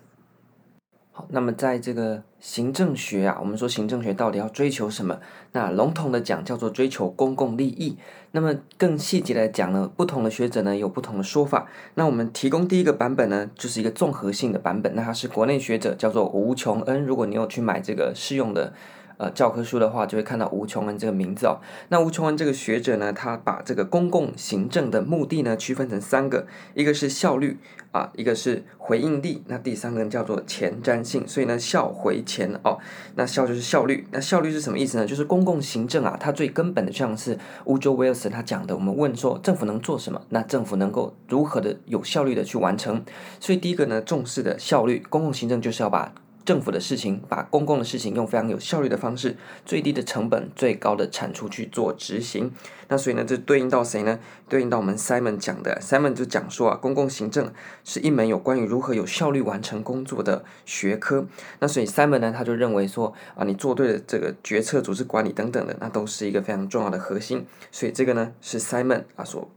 [1.13, 5.19] 好，那么在这个行政学啊，我们说行政学到底要追求什么？
[5.51, 7.97] 那笼统的讲叫做追求公共利益。
[8.33, 11.67] 那么更细节来讲呢，不同的学者呢有不同的说法。
[11.95, 14.95] 那我们提供第一个版本呢，就是一个综合性的版本。
[14.95, 17.05] 那它是国内学者叫做吴琼恩。
[17.05, 18.73] 如果你有去买这个试用的
[19.21, 21.59] 呃教科书的话，就会看到吴琼恩这个名字哦。
[21.89, 27.59] 那吴琼恩这个学者呢，他把这个公共行政的目的呢区分成三个，一个是效率
[27.91, 31.27] 啊，一个是回应力，那第三个叫做前瞻性。
[31.27, 32.79] 所以呢，效回前哦，
[33.13, 35.05] 那效就是效率，那效率是什么意思呢？
[35.05, 40.19] 就是公共行政啊，它最根本的像是 Woodrow Wilson 他讲的，我们问说政府能做什么？
[40.29, 43.05] 那政府能够如何的有效率的去完成？
[43.39, 46.11] 所以第一个呢，重视的效率，公共行政就是要把。
[46.43, 52.51] 政府的事情，把公共的事情用非常有效率的方式，最低的成本、最高的产出去做执行。
[52.87, 54.19] 那所以呢，这对应到谁呢？
[54.49, 61.25] 对应到我们 Simon 讲的，Simon 就讲说啊，公共行政是一门有关于如何有效率完成工作的学科。
[61.59, 67.45] 那所以 Simon 呢，他就认为说啊，你做对了这个决策、组织管理等等的，那都是一个非常重要的核心。
[67.71, 69.49] 所以这个呢，是 Simon 啊所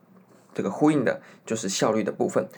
[0.55, 2.49] 这个呼应的，就是效率的部分。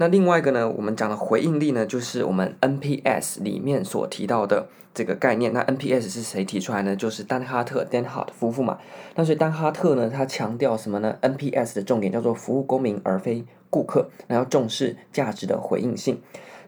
[0.00, 5.52] 那另外一个呢，我们讲的回应力呢，就是我们 NPS 里面所提到的这个概念。
[5.52, 6.96] 那 NPS 是谁提出来呢？
[6.96, 8.78] 就是丹哈特 Dan Hart 夫妇嘛。
[9.14, 16.18] 那所以丹哈特呢，他强调什么呢？NPS 的重点叫做服务公民而非顾客，那要重视价值的回应性。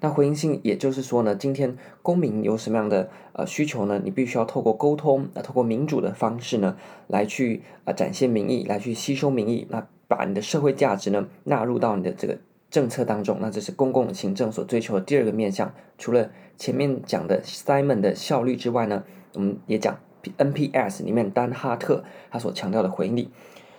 [0.01, 3.99] 那回应性也就是说呢，今天公民有什么样的呃需求呢？
[4.05, 12.37] 你必须要透过沟通，那透过民主的方式呢，来去啊、呃、展现民意，来去吸收民意，那把你的社会价值呢纳入到你的这个。
[12.73, 15.75] 政策当中，那这是公共行政所追求的第二个面向。
[15.99, 19.05] 除了前面讲的 Simon 的效率之外呢，
[19.35, 19.99] 我们也讲
[20.39, 23.31] NPS 里面丹哈特他所强调的回应力。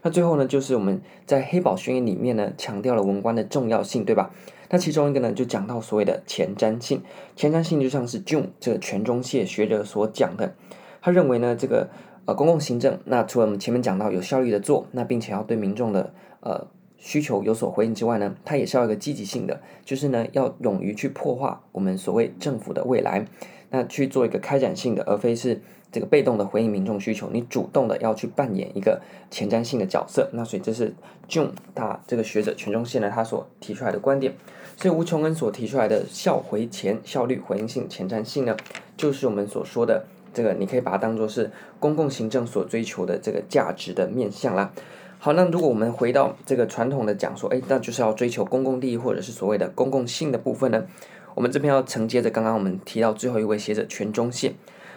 [0.03, 4.29] 那最后呢，就是我们在黑宝宣言里面呢强调了文官的重要性，对吧？
[4.69, 7.01] 那其中一个呢就讲到所谓的前瞻性。
[7.35, 10.53] 前瞻性就像是 June 这个全中谢学者所讲的，
[11.01, 11.89] 他认为呢这个
[12.25, 16.67] 呃公共行政，那除了我们前面讲到有效率的做，那并且要对民众的呃。
[17.03, 23.25] 需求有所回应之外呢，它也是要一个积极性的，就是呢要勇于去破坏我们所谓政府的未来，
[23.71, 25.59] 那去做一个开展性的，而非是
[25.91, 30.29] 这个被动的回应民众需求，你主动的要去扮演一个前瞻性的角色。
[30.31, 30.95] 那所以这是
[31.27, 34.33] June 他这个学者全中线呢他所提出来的观点。
[34.77, 38.55] 所以吴琼恩所提出来的效回前、效率、回应性、前瞻性呢，
[38.95, 44.71] 就是我们所说的这个，你可以把它当做是公共行政所追求的这个价值的面向啦。
[45.23, 50.83] 好，那如果我们回到这个传统的讲说，哎，那就是要追求公共利益或者是所谓的公共性的部分呢？
[51.33, 54.53] 我们这边要承接着刚刚我们提到最后一位学者全中线。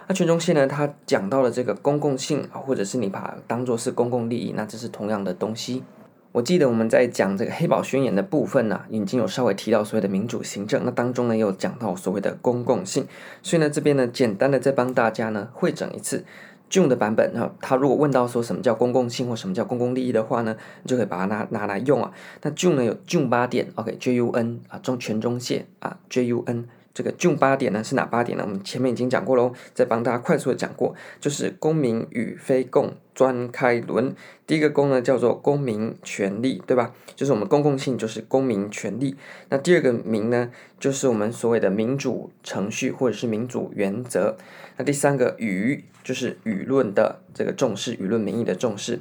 [0.08, 5.84] 那全中线呢，他讲到了这个公共性，或者是你把当做是公共利益，那这是同样的东西。
[6.32, 13.06] 我记得我们在讲这个黑宝宣言的部分呢、已经有稍微提到所谓的民主行政，那当中呢也有讲到所谓的公共性，
[13.44, 16.24] 所以呢这边呢简单的再帮大家呢汇整一次。
[16.70, 22.12] June 的版本，那他如果问到说什么叫公共性或什么叫公共利益的话呢，你就可以把它拿拿来用啊。
[22.42, 26.68] 那 June 呢有 June 八点，OK，J U N 啊，中全中线啊，J U N。
[26.94, 28.44] 这个 June 八点呢是哪八点呢？
[28.46, 34.14] 我们前面已经讲过喽，再帮大家快速的讲过，就是公民与非共专开轮。
[34.46, 36.94] 第一个公呢叫做公民权利，对吧？
[37.14, 39.14] 就是我们公共性就是公民权利。
[39.50, 40.50] 那第二个民呢，
[40.80, 44.38] 就是我们所谓的民主程序或者是民主原则。
[44.78, 49.00] 那第三个与就是舆论的这个重视，舆论民意的重视。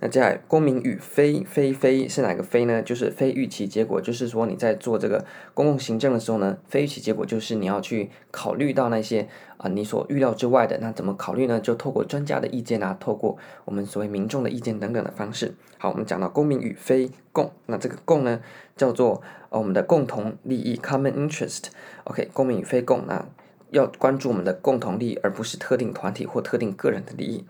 [0.00, 2.82] 那接下来，公民与非非非是哪个非呢？
[2.82, 10.78] 就是非预期结果，就是说你在做这个公共行政的时候呢，非预期结果就是你要去考虑到那些啊、你所预料之外的。
[10.78, 11.60] 那怎么考虑呢？
[11.60, 15.54] 就透过专家的意见啊，透过我们所谓民众的意见等等的方式。
[15.78, 18.40] 好，我们讲到公民与非共，那这个共呢
[18.76, 21.68] 叫做、呃、我们的共同利益 （common interest）。
[22.04, 23.26] OK，公民与非共，那
[23.76, 27.44] 要关注我们的共同利益，而不是特定团体或特定个人的利益。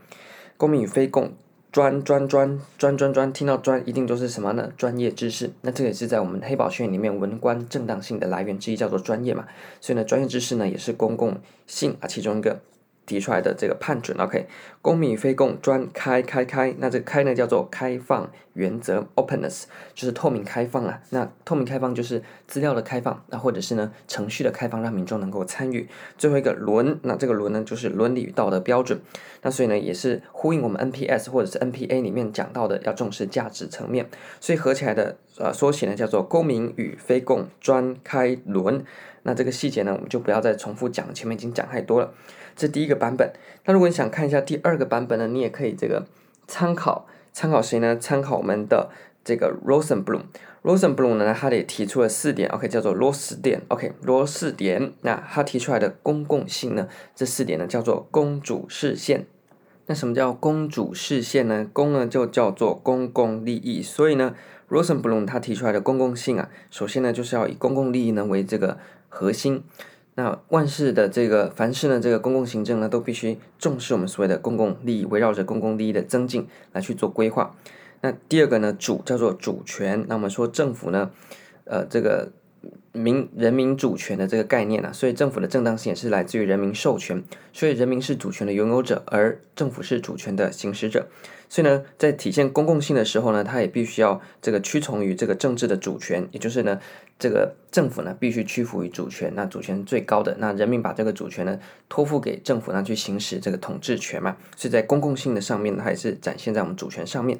[0.57, 1.33] 公民与非共。
[1.73, 4.73] 专专专专专专，听到专一定都是什么呢？
[4.79, 5.51] 专业知识。
[5.61, 9.47] 那这也是在我们黑宝学院里面文官正当性的来源之一，叫做专业嘛。
[9.79, 11.37] 所以呢，专业知识呢也是公共
[11.67, 12.61] 性啊其中一个。
[13.07, 14.47] 提出来的这个判准，OK，
[14.83, 19.65] 公民与非共专开开开，那这个开呢叫做开放原则，openness
[19.95, 21.01] 就是透明开放啊。
[21.11, 25.89] 那透明开放就是资料的开放，那或者是呢程序的开放，让民众能够参与。
[26.19, 29.01] 最后一个伦，那这个伦呢就是伦理与道德标准。
[29.43, 34.09] 那所以呢也是呼应我们 NPS 或者是 NPA 里面讲到的要重视价值层面。
[34.41, 38.85] 所以合起来的呃缩写呢叫做公民与非共专开伦。
[39.23, 42.13] 那这个细节呢我们就不要再重复讲，前面已经讲太多了。
[42.57, 43.31] 这第一个版本，
[43.67, 46.07] 那如果你想看一下第二个版本呢，你也可以这个
[46.49, 47.97] 参考参考谁呢？
[47.97, 48.91] 参考我们的
[49.23, 50.23] 这个 Rosenblum。
[50.63, 54.93] Rosenblum 呢，他也提出了四点，OK，叫做罗斯点，OK，罗斯点。
[55.03, 59.27] 那他提出来的公共性呢，这四点呢叫做公主视线。
[59.87, 61.69] 那什么叫公主视线呢？
[61.73, 64.35] 公呢就叫做公共利益，所以呢
[64.69, 69.63] ，Rosenblum 他提出来的公共性啊，首先呢就是要以公共利益呢为这个核心。
[70.17, 77.55] 那万事的这个凡事呢，这个公共行政呢，都必须重视我们所谓的公共利益，围绕着公共利益的增进来去做规划。
[78.01, 80.05] 那第二个呢，主叫做主权。
[80.09, 81.13] 那我们说政府呢，
[81.67, 82.33] 呃，这个。
[82.93, 91.07] 民人民主权的这个概念啊，所以政府的正当性也是来自于人民授权，所以人民是主权的拥有者，而政府是主权的行使者。
[91.51, 96.81] 所以呢，在体现公共性的时候呢，它也必须要这个屈从于这个政治的主权，也就是呢，
[97.19, 104.37] 这个政府呢必须屈服于主权，那主权最高的，那人民把这个主权呢托付给政府，那去行使这个统治权嘛。
[104.57, 107.39] 所以在公共性的上面，它也是展现在我们主权上面。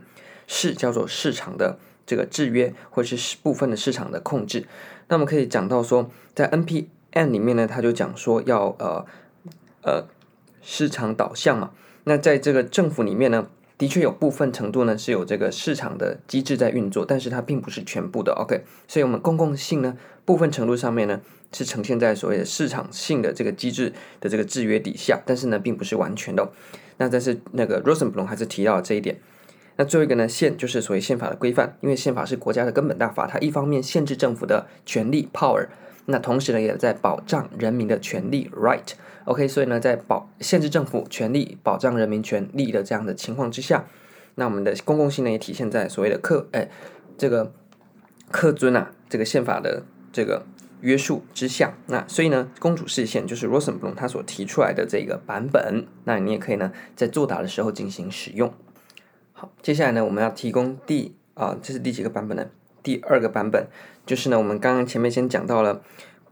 [0.49, 4.65] 市叫做市场的这个制约，或是部分的市场的控制。
[5.09, 9.05] 那我们可以讲到说，在 NPM 里面呢，他就讲说要呃
[9.83, 10.07] 呃
[10.63, 11.73] 市场导向嘛。
[12.05, 18.33] 那在这个政府里面呢，的确有部分程度呢是有这个市场的机制在运作，但是它并不是全部的。
[18.33, 21.21] OK，所以我们公共性呢，部分程度上面呢
[21.53, 26.51] 是呈现在所谓的市场性的这个机制的这个制约底下，但是呢并不是完全的。
[26.97, 29.21] 那但是那个 Rosenblum 还是提到了这一点。
[29.77, 35.67] 那最后一个呢，宪就是所谓宪法的规范，因为宪法是国家的根本大法，它一方面限制政府的权力 power，
[36.07, 38.93] 那同时呢也在保障人民的权利 right。
[39.27, 43.87] OK，所以呢在保限制政府权力、保障人民权利的这样的情况之下，
[44.37, 46.71] 那我们的公共性呢也体现在所谓的客哎
[47.19, 47.53] 这个
[48.31, 50.47] 客尊啊这个宪法的这个
[50.81, 51.75] 约束之下。
[51.89, 58.55] 那所以呢公主视线就是 Rosenblum 他所提出来的这个版本，那你也可以呢在作答的时候进行使用。
[59.33, 62.47] 好，接下来呢，我们要提供第啊，这是第几个版本呢？
[62.83, 63.67] 第二个版本
[64.07, 65.83] 就是呢，我们刚刚前面先讲到了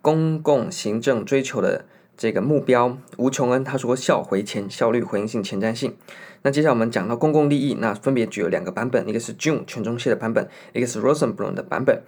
[0.00, 1.84] 公共行政追求的
[2.16, 2.98] 这个目标。
[3.16, 5.96] 吴琼恩他说效回前效率、回应性、前瞻性。
[6.42, 12.02] 那接下来我们讲到公共利益，那分别具有两个版本，一个是 June 全中谢的版本，一个是 Rosenblum 的版本。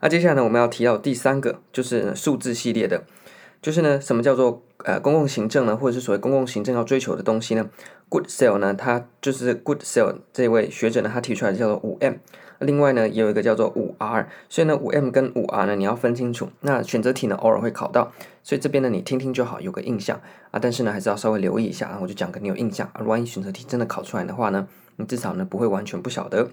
[0.00, 3.04] 那接下来呢，我们要提到第三个，就是数字系列的，
[3.60, 5.76] 就是呢，什么叫做呃公共行政呢？
[5.76, 7.68] 或者是所谓公共行政要追求的东西呢
[8.08, 12.14] ？Goodsell 呢，他就是 Goodsell 这位学者呢，他提出来的叫做五 M。
[12.62, 14.28] 另外呢，也有一个叫做五 R。
[14.48, 16.48] 所以呢，五 M 跟五 R 呢，你要分清楚。
[16.60, 20.20] 那选择题呢，偶尔会考到，所以这边呢，你听听就好，有个印象
[20.50, 20.58] 啊。
[20.60, 21.98] 但是呢，还是要稍微留意一下啊。
[22.00, 23.02] 我就讲个你有印象啊。
[23.04, 26.48] 万一选择题真的考出来的话呢，你至少呢不会完全不晓得。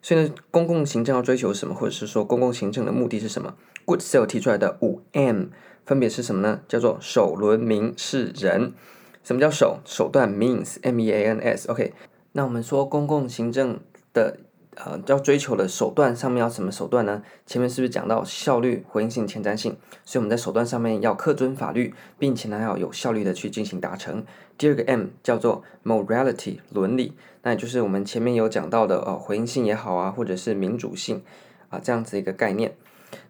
[0.00, 3.54] 所以呢，公共行政要追求什么，或者是说公共行政的目的是什么
[3.86, 5.46] ？Goodsell 提出来的五 M
[5.86, 6.60] 分别是什么呢？
[6.66, 8.72] 叫做首轮民是人。
[9.24, 11.92] 什么叫手手段？means m e a n s，OK。
[12.32, 13.78] 那我们说公共行政
[14.12, 14.38] 的
[14.76, 17.22] 呃要追求的手段上面要什么手段呢？
[17.46, 19.76] 前面是不是讲到效率、回应性、前瞻性？
[20.04, 24.24] 所以我们在手段上面要恪遵法律，并且呢要有效率的去进行达成。
[24.56, 31.22] 第二个 M 叫做 morality 伦理，那也就是我们前面有讲到的呃回应性也好啊，或者是民主性
[31.68, 32.74] 啊这样子一个概念。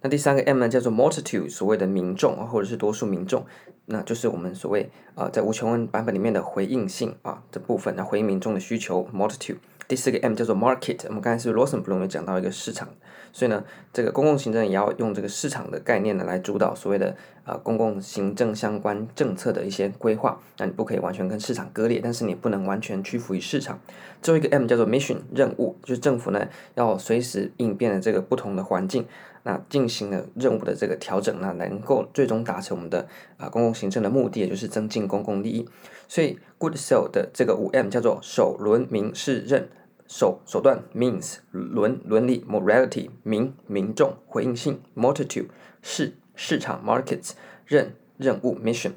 [0.01, 3.45] 那第三个 M 呢，叫做 multitude，所谓的民众啊，或者是多数民众，
[3.87, 9.57] 那就是我们所谓啊、呃，在吴琼恩版本里面的回应性啊这部分，那回应民众的需求 multitude。
[9.89, 12.89] 第四个 M 叫做 market，我们刚才是罗森布鲁姆讲到一个市场，
[13.33, 17.09] 所以呢，这个公共行政也要用这个市场的概念呢来主导所谓的
[17.45, 20.41] 啊、呃、公共行政相关政策的一些规划。
[20.57, 23.79] 那你不可以完全跟市场割裂，但是你不能完全屈服于市场。
[24.23, 29.07] 最后一个 M 叫做 mission，任务，就是政府呢要随时应变的这个不同的环境。
[29.45, 35.69] 那进行了任务的这个调整，那能够最终达成我们的啊公共行政的目的，也就是增进公共利益。
[36.09, 39.69] 所以 Goodsell 的这个五 M 叫做首轮民是任，
[40.07, 45.47] 手手段 means 伦伦理 morality 民民众回应性 multitude
[45.81, 47.33] 市市场 markets
[47.67, 48.93] 任任务 mission。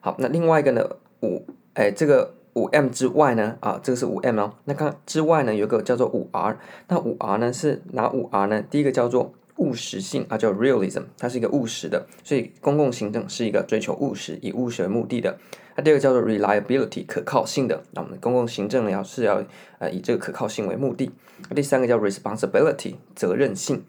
[0.00, 0.88] 好，那另外一个呢
[1.22, 6.58] 五哎这个五 M 之外呢啊这个是五 M 哦，那刚之外呢有个叫做五 R，
[6.88, 8.62] 那五 R 呢是哪五 R 呢？
[8.62, 15.38] 第一个叫做务实性啊，叫 realism，它是一个务实的，所以公共行政是一个追求务实、以务实为目的的。
[15.76, 19.44] 那第二个叫做 reliability，可靠性的，那我们公共行政呢要是要
[19.78, 21.10] 呃以这个可靠性为目的。
[21.50, 23.84] 那第三个叫 responsibility，责任性。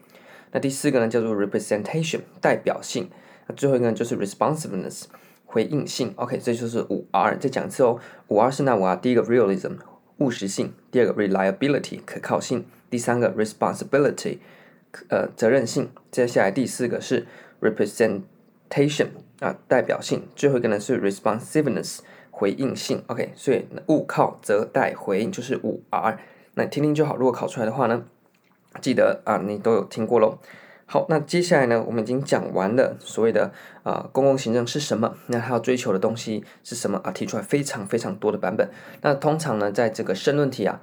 [0.52, 3.08] 那第四个呢叫做 representation，代表性。
[3.46, 5.04] 那最后一个呢就是 responsiveness，
[5.46, 6.12] 回应性。
[6.16, 8.94] OK，这就是五 R，再讲一次哦，五 R 是哪五 R？
[8.96, 9.76] 第一个 realism，
[10.18, 14.36] 务实性；第二个 reliability，可靠性；第三个 responsibility。
[15.08, 17.26] 呃，责任性，接下来第四个是
[17.62, 19.06] representation
[19.40, 23.02] 啊，代表性，最后一个呢是 responsiveness 回应性。
[23.06, 26.18] OK，所以务靠则代回应就是五 R，
[26.54, 27.16] 那听听就好。
[27.16, 28.04] 如果考出来的话呢，
[28.82, 30.38] 记得啊，你都有听过喽。
[30.84, 33.50] 好，那接下来呢，我们已经讲完了所谓的
[33.82, 37.10] 啊公共行政是什么，那它要追求的东西是什么啊？
[37.10, 38.68] 提出来非常非常多的版本。
[39.00, 40.82] 那通常呢，在这个申论题啊。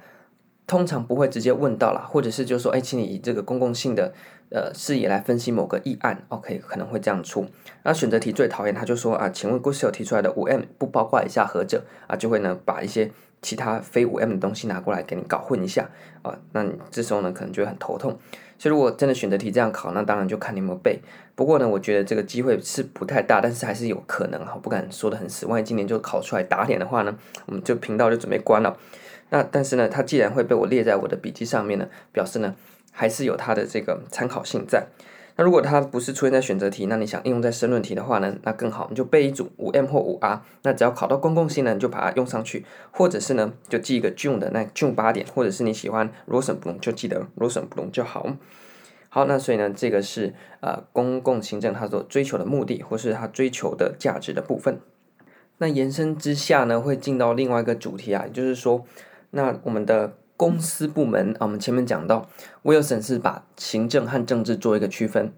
[0.70, 4.12] 通常不会直接问到啦，或者是就说，哎，请你以这个公共性的
[4.52, 7.44] 呃视野来分析某个议案，OK，可能会这样出。
[7.82, 12.14] 那选择题最讨厌，他就说啊，请问 Gusto 提出来的五 M 不包括以下何者啊？
[12.14, 13.10] 就会呢把一些
[13.42, 15.90] 其他非五 M 的东西拿过来给你搞混一下
[16.22, 18.16] 啊，那你这时候呢可能就会很头痛。
[18.56, 21.00] 所以如果真的选择题这样考，那当然就看你有没有背。
[21.34, 25.46] 不过呢，我觉得这个机会是不太大，但是还是有可能哈，不敢说得很死。
[25.46, 28.76] 万一今年就考出来打脸的话呢，我们就频道就准备关了。
[29.30, 32.54] 那但是呢，它既然会被我列在我的笔记上面呢，表示呢
[32.92, 34.86] 还是有它的这个参考性在。
[35.36, 40.42] 那如果它不是出现在选择题，那你想应用在申论题的话呢，那更好，你就背一组五 M 或五 R。
[40.62, 48.36] 那只要考到公共性呢，你就把它用上去，或者是呢就记一个 June 的那 June 八点，或者是你喜欢 Rosenblum 就记得 Rosenblum 就好。
[49.08, 54.78] 好，那所以呢，这个是呃公共行政它所追求的目的，或是它追求的价值的部分。
[55.58, 58.84] 那延伸之下呢，会进到另外一个主题啊，也就是说，
[59.30, 62.28] 那我们的公司部门啊，我们前面讲到
[62.62, 65.32] ，Wilson 是把行政和政治做一个区分。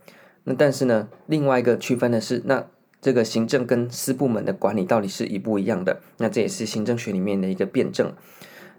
[0.45, 2.64] 那但是呢，另外一个区分的是，那
[3.01, 6.01] 这个行政跟私部门的管理到底是一不一样的？
[6.18, 8.12] 那这也是行政学里面的一个辩证。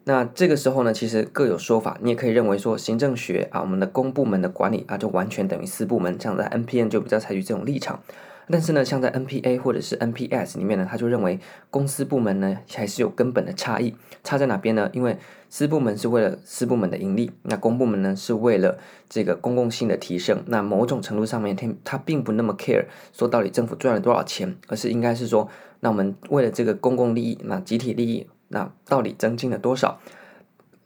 [0.05, 1.97] 那这个时候呢，其实各有说法。
[2.01, 6.17] 你也可以认为说，行政学啊，我们的公部门的管理啊，就完全等于私部门。
[6.17, 8.01] 这样在 NPN 就比较采取这种立场。
[8.49, 11.39] 但是呢，像在 NPA 或者是 NPS 里面呢，他就认为
[11.69, 13.95] 公司部门呢还是有根本的差异。
[14.23, 14.89] 差在哪边呢？
[14.93, 15.17] 因为
[15.49, 18.77] 私部门是为了私部门的盈利，那公部门呢是为了
[19.09, 20.43] 这个公共性的提升。
[20.47, 25.49] 那某种程度上面，他他并不那么 care 说到底政府赚了多少钱，而是应该是说，
[25.81, 28.27] 那我们为了这个公共利益，那集体利益。
[28.49, 29.99] 那到底增进了多少？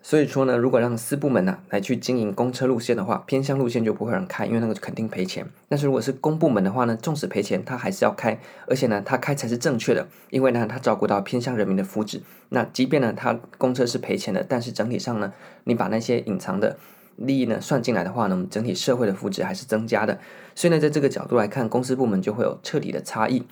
[0.09, 5.45] 所以说呢，如果让私部门呢、来去经营公车路线的话，偏乡路线就不会有人开，因为那个肯定赔钱。
[5.67, 12.21] 但是如果是公部门的话呢，纵使赔钱，他还是要开，而且呢，他开才是正确的，因为呢，他照顾到偏乡人民的福祉。
[12.47, 15.33] 那即便呢，他公车是赔钱的，但是整体上呢，
[15.65, 16.77] 你把那些隐藏的
[17.17, 20.17] 利益呢算进来的话呢，我们整体社会的福祉还是增加的。
[20.55, 23.43] 所以呢，在这个角度来看，公私部门就会有彻底的差异。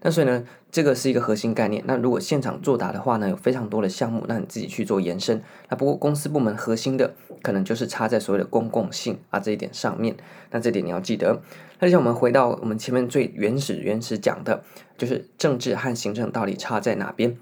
[0.00, 1.82] 那所以呢，这个是一个核心概念。
[1.86, 5.42] 那如果现场作答的话呢，有非常多的项目，那你自己去做延伸。
[5.68, 10.16] 那不过公司部门核心的可能就是差在所谓的公共性啊这一点上面。
[10.50, 11.42] 那这点你要记得。
[11.80, 14.62] 那像我们回到我们前面最原始原始讲的，
[14.96, 17.36] 就是政治和行政到底差在哪边？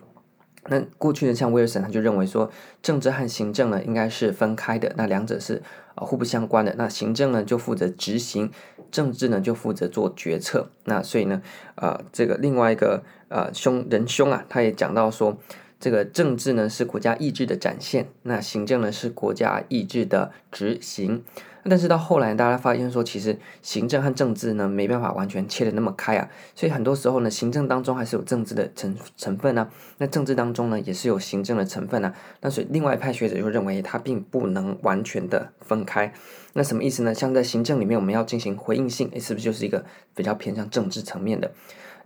[0.68, 2.50] 那过去呢像威尔森他就认为说，
[2.82, 5.62] 政治和行政呢应该是分开的，那两者是
[5.96, 6.72] 啊互不相关的。
[6.78, 8.52] 那行政呢就负责执行，
[8.92, 10.70] 政治呢就负责做决策。
[10.84, 11.42] 那所以呢，
[11.74, 15.36] 呃，这个另外一个呃兄仁兄啊，他也讲到说，
[15.80, 21.24] 这个政治呢是国家意志的展现，那行政呢是国家意志的执行。
[21.68, 26.28] 但是到后来，大家发现说，其实行政和政治呢，没办法完全切得那么开啊。
[26.54, 29.68] 所以很多时候呢，行政当中还是有政治的成成分啊。
[29.98, 32.14] 那政治当中呢，也是有行政的成分啊。
[32.40, 36.12] 那所以另外一派学者就认为，它并不能完全的分开。
[36.52, 37.14] 那什么意思呢？
[37.14, 41.52] 像在行政里面，我们要进行回应性，诶，是不是就是一个比较偏向政治层面的？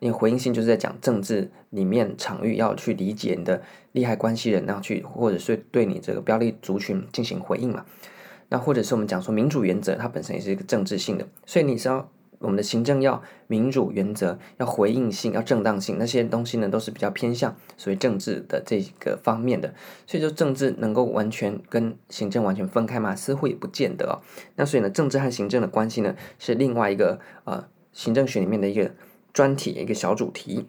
[0.01, 3.61] 因为回应性就是在讲政治里面场域要去理解你的
[3.93, 7.85] 利害关系人，然后去或者是对你这个标的族群进行回应嘛。
[8.51, 19.73] 那或者是我们讲说民主原则，它本身也是一个政治性的，所以你知道我们的行政要民主原则，要回应性，要正当性，那些东西呢都是比较偏向所谓政治的这个方面的，
[20.07, 23.15] 所以说政治能够完全跟行政完全分开吗？
[23.15, 24.21] 似乎也不见得哦。
[24.57, 28.91] 那所以呢，政治和行政的关系呢是另外一个呃行政学里面的一个
[29.33, 30.67] 专题，一个小主题。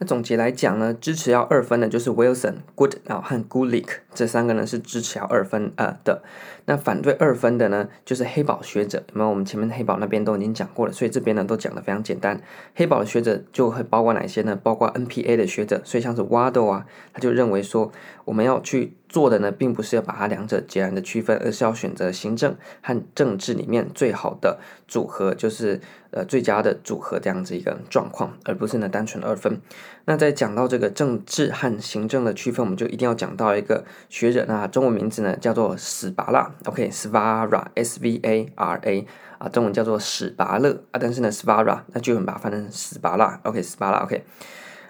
[0.00, 6.22] 那总结来讲呢，支持要二分的就是 Wilson、Good 然后和 Gulick 这三个呢是支持要二分呃的。
[6.66, 9.02] 那反对二分的呢，就是黑宝学者。
[9.14, 12.40] 那么我们前面黑宝那边都已经讲过了，所以这边呢都讲的非常简单。
[12.74, 14.54] 黑宝的学者就会包括哪些呢？
[14.62, 17.90] 包括 NPA 的学者，所以像是 Waddle 啊，他就认为说
[18.24, 18.97] 我们要去。
[19.08, 25.80] 做的呢，并不是要把它两者截然的区分，而是要选择行政和政治里面最好的组合，就是
[26.10, 29.60] 呃最佳的组合这样子一个状况，而不是呢单纯二分。
[30.04, 39.06] 那在讲到这个政治和行政的区分，我们就一定要讲到一个学者，那中文名字呢叫做史巴拉，OK，Svara，S-V-A-R-A
[39.38, 44.24] 啊，中文叫做史巴勒啊，但是呢 Svara 那就很麻烦翻成史拔勒，OK，史巴拉，OK。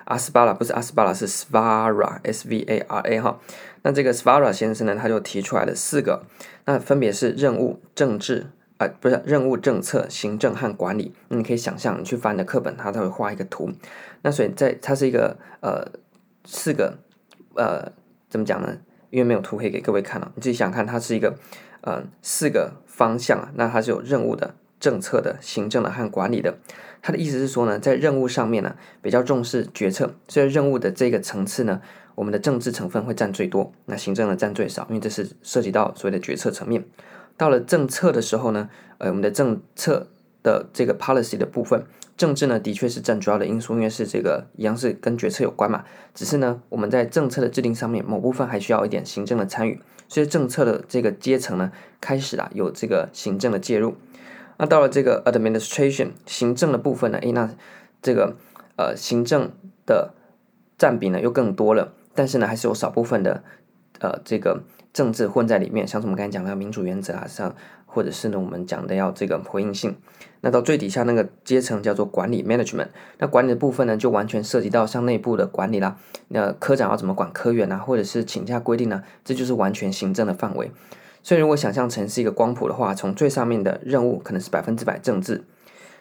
[0.08, 3.38] 阿斯巴拉不是阿斯巴拉，是 Svara，S-V-A-R-A 哈。
[3.82, 6.24] 那这个 Svara 先生呢，他就提出来了四个，
[6.64, 8.46] 那分别是任务、政治，
[8.78, 11.14] 呃，不是任务、政策、行政和管理。
[11.28, 13.70] 你可以想象，你去翻你的课本，他都会画一个图。
[14.22, 15.86] 那所以在它是一个呃
[16.46, 16.98] 四个
[17.54, 17.92] 呃
[18.30, 18.78] 怎么讲呢？
[19.10, 21.36] 因为没有图可以给各位看了，你自己想看，它是一个
[21.82, 23.50] 呃四个方向啊。
[23.54, 26.56] 那它是有任务的、政策的、行政的和管理的。
[27.00, 31.80] 他的意思是说呢，在任务上面呢，比较重视决策，所以任务的这个层次呢，
[32.14, 36.84] 我们的政治成分会占最多，那行政呢占最少，因为这是涉及到所谓的决策层面。
[37.36, 38.68] 到了政策的时候呢，
[38.98, 40.08] 呃，我们的政策
[40.42, 41.84] 的这个 policy 的部分，
[42.16, 45.84] 政治呢的确是占主要的因素，因为是这个一样是跟决策有关嘛。
[46.14, 51.70] 只是呢，我们在政策的制定上面，某部分还需要一点行政的参与，所以政策的这个阶层呢，
[52.00, 53.94] 开始啊有这个行政的介入。
[54.58, 57.48] 那到了这个 administration 行政的部分呢，诶，那
[58.02, 58.36] 这个
[58.76, 59.50] 呃行政
[59.86, 60.12] 的
[60.76, 63.42] 占比呢又更多了，但是呢还是有少部分的
[64.00, 64.62] 呃这个。
[64.90, 67.54] 政治混在里面，像是我们刚才讲的民主原则啊，像
[67.86, 69.94] 或者是呢，我们讲的要这个回应性。
[70.40, 72.88] 那到最底下那个阶层叫做管理 （management），
[73.18, 75.98] 那管理的部分呢，就完全涉及到像内部的管理啦。
[76.28, 79.04] 那科长要怎么管科员啊，或者是请假规定呢？
[79.24, 80.72] 这就是完全行政的范围。
[81.28, 85.44] 所以如果想象成是一个光谱的话，从最上面的任务可能是百分之百政治，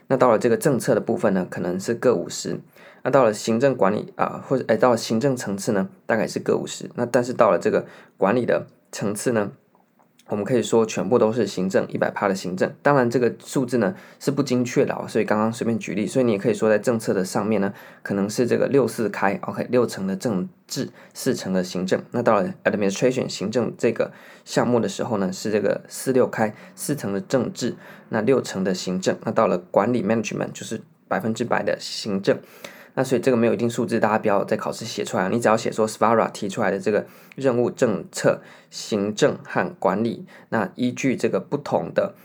[0.07, 2.61] 那到了这个政策的部分呢，可能是各五十。
[3.03, 6.89] 那到了行政管理啊，或者哎，到了行政层次呢，大概是各五十。
[6.95, 9.51] 那但是到了这个管理的层次呢，
[10.29, 17.73] 我们可以说全部都是行政一百趴的行政，当然这个数字呢是不精确的哦，所以刚刚随便举例，所以你也可以说在政策的上面呢，
[18.03, 22.03] 可能是这个六四开，OK，六成的政治，四成的行政。
[22.11, 24.11] 那到了 administration 行政这个
[24.43, 27.75] 项目的时候呢，是这个四六开，四成的政治，
[28.09, 29.17] 那六成的行政。
[29.23, 32.37] 那到了管理 management 就是百分之百的行政。
[32.97, 35.29] 那所以这个没有一定数字，大家不要在考试写出来。
[35.29, 38.41] 你只要写说 Svara 提出来的这个任务、政策、
[38.71, 42.15] 行政和管理，那依据这个不同的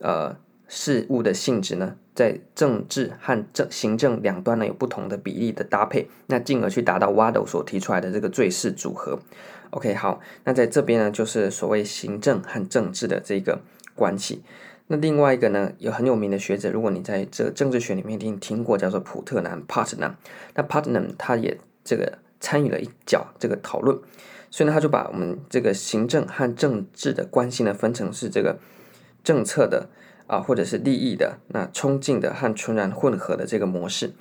[0.00, 0.36] 呃
[0.68, 9.18] 事物的性质呢，在政治和政行政两端呢有不同的比例的搭配，那进而去达到 Waddle 所提出来的这个最适组合。
[9.70, 13.62] OK，好，那在这边呢就是所谓行政和政治的这个
[13.94, 14.42] 关系。
[14.90, 20.12] 那另外一个呢，有很有名的学者，如果你在这政治学里面听听过，叫做普特南 （Putnam）。
[20.54, 23.98] 那 Putnam 他也这个参与了一角这个讨论，
[24.50, 28.58] 所以呢，他就把我们这个行政和政治的关系呢，分成是这个
[29.22, 29.90] 政策的
[30.26, 34.12] 啊，或者是利益的，那冲劲的和纯然混合的这个模式。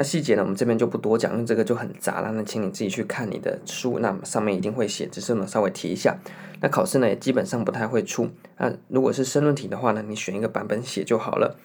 [0.00, 2.32] 那细节呢，我们这边就不多讲，因为这个就很杂了。
[2.32, 6.16] 那请你自己去看你的书，那上面一定会写，只是呢稍微提一下。
[6.62, 8.30] 那考试呢也基本上不太会出。
[8.56, 11.58] 那如果是申论题的话呢，你选一个版本写就好了。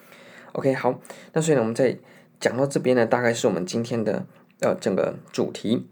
[0.52, 1.00] OK，好。
[1.32, 1.96] 那所以呢，我们在
[2.38, 4.26] 讲到这边呢，大概是我们今天的
[4.60, 5.86] 呃整个主题。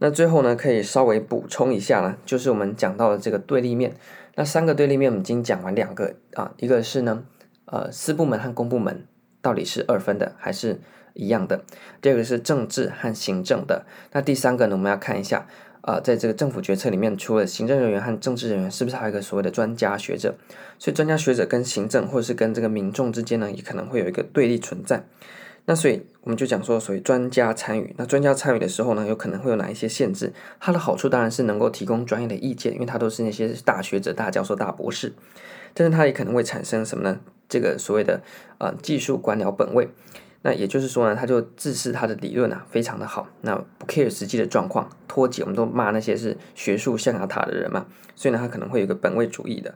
[0.00, 3.94] 那最后呢，可以稍微补充一下呢，就是我们讲到的这个对立面。
[4.34, 7.24] 那三个对立面我们已经讲完两个啊，一个是呢，
[7.64, 9.06] 呃，私部门和公部门
[9.40, 10.78] 到底是二分的还是？
[11.14, 11.64] 一样的，
[12.00, 14.76] 第二个是政治和行政的，那第三个呢？
[14.76, 15.46] 我们要看一下，
[15.82, 20.34] 呃，在这个政府决策里面，除了行政人员和政治人员，是不是还有一个所谓的专家学者？
[20.78, 25.04] 所以专家学者跟行政或者是跟这个民众之间呢，也可能会有一个对立存在。
[25.64, 30.32] 那所以我们就讲说，所谓专家参与，那专家参与的时候呢，有可能会有哪一些限制？
[30.58, 35.12] 它的好处当然是能够提供专业的意见，因为它都是那些大学者、大教授、大博士，
[35.72, 37.20] 但是它也可能会产生什么呢？
[37.48, 38.22] 这个所谓的
[38.58, 39.88] 呃技术官僚本位。
[40.42, 47.86] 那也就是说呢，他就自视他的理论啊非常的好，那不 care 实际的状况，脱节，我们都骂那些是学术象牙塔的人嘛，
[48.16, 49.74] 所以呢，他可能会有个本位主义的。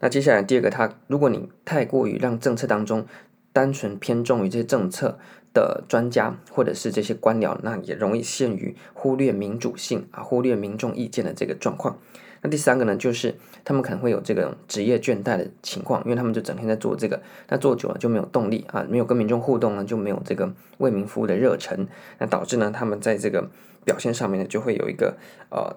[0.00, 3.06] 那接下来第二个，他如果你太过于让政策当中
[3.52, 5.18] 单纯偏重于这些政策
[5.54, 11.98] 的专家或者是这些官僚，那也容易陷于忽略民主性啊，忽略民众意见的这个状况。
[12.42, 13.34] 那第三个呢，就是
[13.64, 21.86] 他们可能会有这个职业倦怠的情况，因为他们就整天在做这个，那做久了就没有动力啊，没有跟民众互动呢，就没有这个为民服务的热忱，
[22.18, 23.48] 那导致呢，他们在这个
[23.84, 25.16] 表现上面呢，就会有一个
[25.50, 25.76] 呃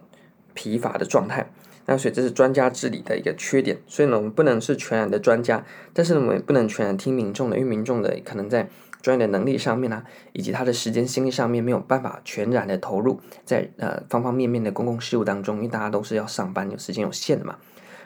[0.53, 1.51] 疲乏的状态。
[1.85, 8.69] 那所以这是专家治理的一个缺点，所以呢，我们不能是全然的专家，但是呢，我们也不能全然听民众的，因为民众的可能在。
[9.01, 17.57] 专业的能力上面呢、以及他的时间心力上面没有办法全然的投入在呃方方面面的公共事务当中，因为大家都是要上班，有时间有限的嘛，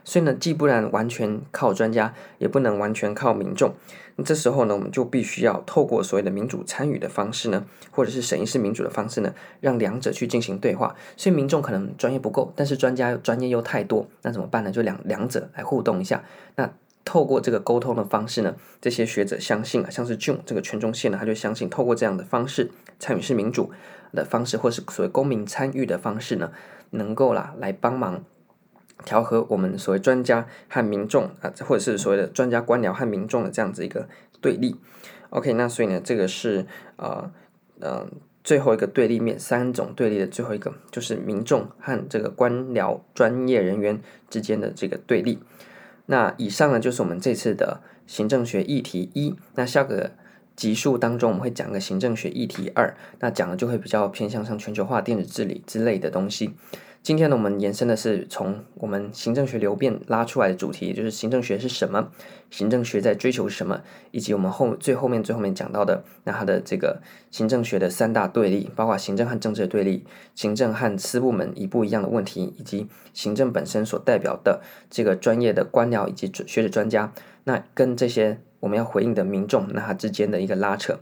[0.04, 3.74] 所以呢，既不能完全靠专家，也不能完全靠民众。
[4.18, 10.96] 那这时候呢，我们就必须要透过所谓的民主参与的方式呢，或者是审议式民主的方式呢，让两者去进行对话。
[11.18, 14.72] 所以民众可能专业不够，但是专家专业又太多，那怎么办呢？
[14.72, 16.24] 就两两者来互动一下。
[16.56, 16.72] 那
[17.06, 23.72] 透过这个沟通的方式呢，这些学者相信啊，像是 June 这个权中线呢，他就相信透过这样的方式，参与式民主
[24.12, 26.52] 的方式，或是所谓公民参与的方式呢，
[26.90, 28.24] 能够啦来帮忙
[29.06, 34.10] 调和我们所谓专家和民众啊，或者是所谓的专家官僚和民众的这样子一个
[34.42, 34.76] 对立。
[35.30, 37.32] OK，那所以呢，这个是呃
[37.82, 38.08] 呃
[38.44, 45.38] 最后一个对立面，三种对立的最后一个就是民众和这个官僚专业人员之间的这个对立。
[46.08, 49.36] 那以上呢，就是我们这次的行政学议题一。
[49.56, 50.12] 那下个
[50.56, 56.54] 集数当中，我们会讲个行政学议题二，那讲的就会比较偏向像全球化、电子治理之类的东西。
[57.06, 62.10] 今天呢，我们延伸的是从我们行政学流变拉出来的主题，就是行政学是什么，
[62.50, 63.80] 行政学在追求什么，
[64.10, 67.00] 以及我们后最后面最后面讲到的，那它的这个
[67.30, 70.04] 行政学的三大对立，包括行政和政治的对立，
[70.34, 80.98] 行政和私部门一不一样的问题，以及行政本身所代表的这个专业的官僚以及学者专家，那跟这些我们要回应的民众，那它之间的一个拉扯。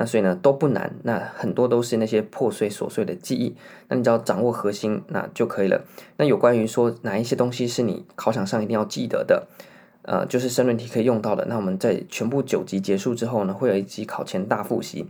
[0.00, 3.54] 那所以呢都不难，那很多都是那些破碎琐碎的记忆，
[3.88, 5.84] 那你只要掌握核心，那就可以了。
[6.16, 9.46] 那有关于说哪一些东西是你考场上一定要记得的，
[10.00, 11.44] 呃，就是申论题可以用到的。
[11.44, 15.04] 那我们在全部九级结束之后呢，会有一集考前大复习，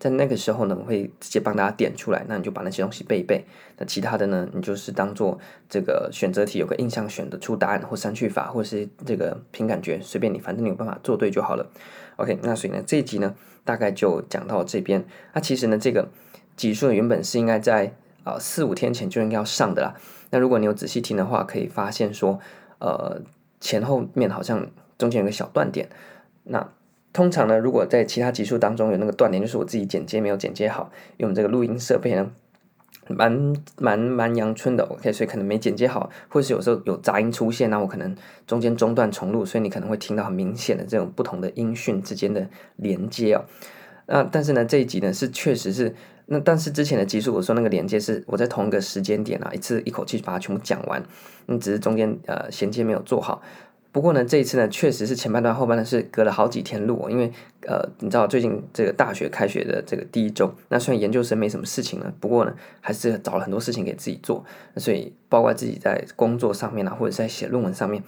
[0.00, 3.44] 在那个时候呢，我会直接帮大家点出来，那你就把那些东西背一背。
[3.78, 5.38] 那其他的呢，你就是当做
[5.70, 11.70] 这个选择题，有个印象选得出答案或删去法，或是这个凭感觉，随便你，反正你有办法做对就好了。
[12.16, 13.32] OK，那所以呢，这一集呢。
[13.64, 15.04] 大概就讲到这边。
[15.32, 16.08] 那其实呢，这个
[16.56, 17.94] 集数原本是应该在
[18.24, 19.94] 啊四五天前就应该要上的啦。
[20.30, 22.38] 那如果你有仔细听的话，可以发现说，
[22.78, 23.20] 呃
[23.60, 24.66] 前后面好像
[24.98, 25.88] 中间有个小断点。
[26.44, 26.68] 那
[27.12, 32.30] 通常呢，如果在其他集数当中有那个断点，就是我自己剪接没有剪接好，用这个录音设备呢。
[33.08, 43.44] 蛮蛮蛮阳春的，OK，所以可能没剪接好，或是有时候有杂音出现，那我可能中间中断重录，所以你可能会听到很明显的这种不同的音讯之间的连接哦。
[44.06, 45.94] 那但是呢，这一集呢是确实是，
[46.26, 51.02] 那但是之前的集数我说那个连接是我在同一个时间点啊，一次一口气把它全部讲完，
[51.46, 53.42] 那只是中间呃衔接没有做好。
[53.92, 57.30] 不过呢，这一次呢，确实是前半段、后半段是隔了好几天录，因为
[57.68, 64.42] 呃，你知道最近这个大学开学的这个第一周，那虽然研究生没什么事情了，不过呢，还是找了很多事情给自己做，
[64.78, 68.02] 所以包括自己在工作上面啊，或者在写论文上面，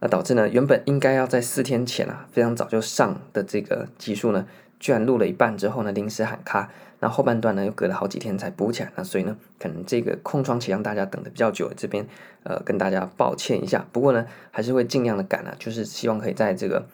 [0.00, 4.46] 那导致呢，原本应该要在四天前啊，非常早就上的这个集数呢，
[4.80, 6.70] 居然录了一半之后呢，临时喊卡。
[7.00, 12.06] 那后半段呢，又隔了好几天才补起来，那所以呢，可能这个空窗期让大家等的比较久，这边
[12.42, 13.86] 呃跟大家抱歉一下。
[13.92, 16.86] 不过呢，还是会尽量的赶啊，就是希望可以在这个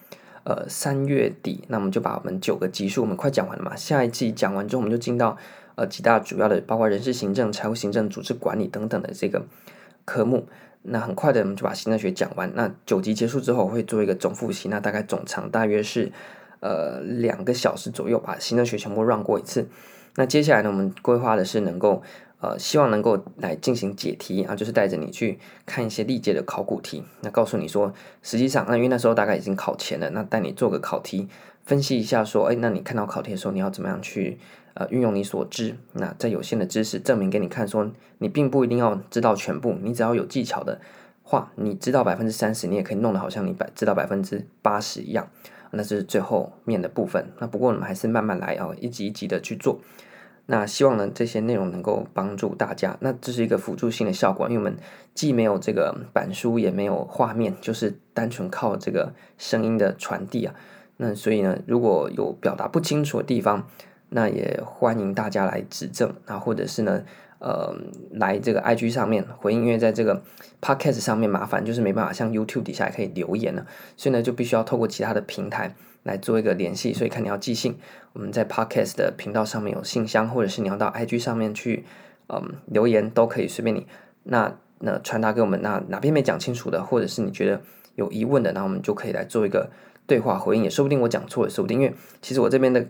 [0.45, 5.39] 呃三月底，那我们就把我们九个集数我们快讲完了嘛，下一季讲完之后，我们就进到
[5.77, 9.47] 呃几大主要的，包括人事行政、财务行政、组织管理等等的这个
[10.05, 10.47] 科目。
[10.87, 12.53] 那很快的，我们就把行政学讲完。
[12.55, 16.13] 那九集结束之后，会做一个总复习，那大概总长大约是
[16.61, 19.67] 呃两个小时左右，把行政学全部绕过一次。
[20.17, 22.03] 那接下来呢，我们规划的是能够，
[22.41, 27.93] 呃，希望能够来进行解题啊，就是带着你去看一些历届的考古题，那告诉你说，
[28.23, 31.29] 实际上，那因为那时候大概已经考前了，那带你做个考题，
[31.65, 34.39] 分析一下说，哎，那你看到考题的时候，你要怎么样去
[34.75, 40.81] 呃运用你所知，那在有限的知识证明给你看，说你并不一定要知道全部，你只要有技巧的
[41.25, 45.29] 话，你知道百分之三十，你也可以弄得好像你百知道百分之八十一样。
[45.77, 47.31] 那是最后面的部分。
[47.39, 49.81] 那不过我们还是慢慢来哦，一集一集的去做。
[50.47, 52.97] 那希望呢，这些内容能够帮助大家。
[53.01, 54.77] 那这是一个辅助性的效果，因为我们
[55.15, 60.55] 既没有这个板书，也没有画面，就是单纯靠这个声音的传递啊。
[60.99, 63.67] 那所以呢，如果有表达不清楚的地方，
[64.11, 67.03] 那也欢迎大家来指正啊，或者是呢。
[67.45, 67.77] 呃，
[68.13, 70.23] 来这个 IG 上面回应，因为在这个
[70.63, 73.67] Podcast 上面麻烦，就是没办法像 YouTube 底下可以留言了，
[73.99, 75.75] 所以呢就必须要透过其他的平台
[76.05, 76.95] 来做一个联系。
[76.95, 77.77] 所以看你要寄信，
[78.15, 81.85] 我们在 Podcast 的频道上面有信箱，或者是你要到 IG 上面去，
[82.29, 83.87] 嗯，留言都可以随便你。
[84.23, 87.61] 那那传达给我们，那哪边没讲清楚的，或者是你觉得
[87.97, 89.69] 有疑问的，那我们就可以来做一个
[90.07, 92.87] 对话回应，也说不定我讲错了，说不定，因为其实我这边的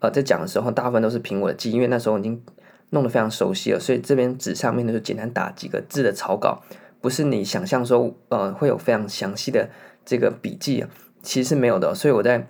[0.00, 2.42] 呃在讲的时候，大部分都是凭我的记，因为那时候已经。
[2.90, 6.62] 弄得非常熟悉了，所以这边纸上面呢就简单打几个字的草稿，
[7.00, 9.68] 不是你想象说呃会有非常详细的
[10.04, 10.88] 这个笔记啊，
[11.20, 11.94] 其实是没有的。
[11.94, 12.46] 所以我在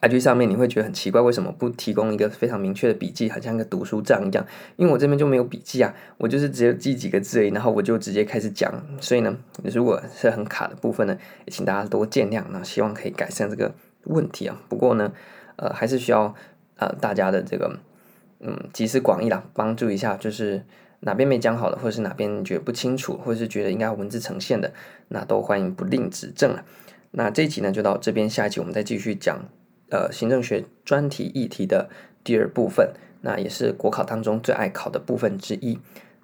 [0.00, 4.44] IG 上面你会觉得很奇怪，为什么不提供一个非常明确的笔记，好像一个读书账一样？
[4.76, 8.84] 因为我这边就没有笔记啊，我就是只有记几个字而已，然后我就直接开始讲。
[9.00, 13.72] 所以呢，如果是很卡的部分呢，也请大家多见谅，那希望可以改善这个
[14.04, 14.60] 问题啊。
[14.68, 15.12] 不过呢，
[15.56, 16.34] 呃，还是需要
[16.76, 17.78] 呃大家的这个。
[18.46, 20.62] 嗯，集思广益啦，帮助一下，就是
[21.00, 24.70] 哪边没讲好的，或者是哪边觉得不清楚，或者是觉得应该文字呈现的，
[25.08, 26.62] 那都欢迎不吝指正了。
[27.12, 29.48] 那这一集呢，就到这边，下一集我们再继续讲，
[29.88, 31.88] 呃，行政学专题议题的
[32.22, 32.92] 第二部分，
[33.22, 35.78] 那也是国考当中最爱考的部分之一。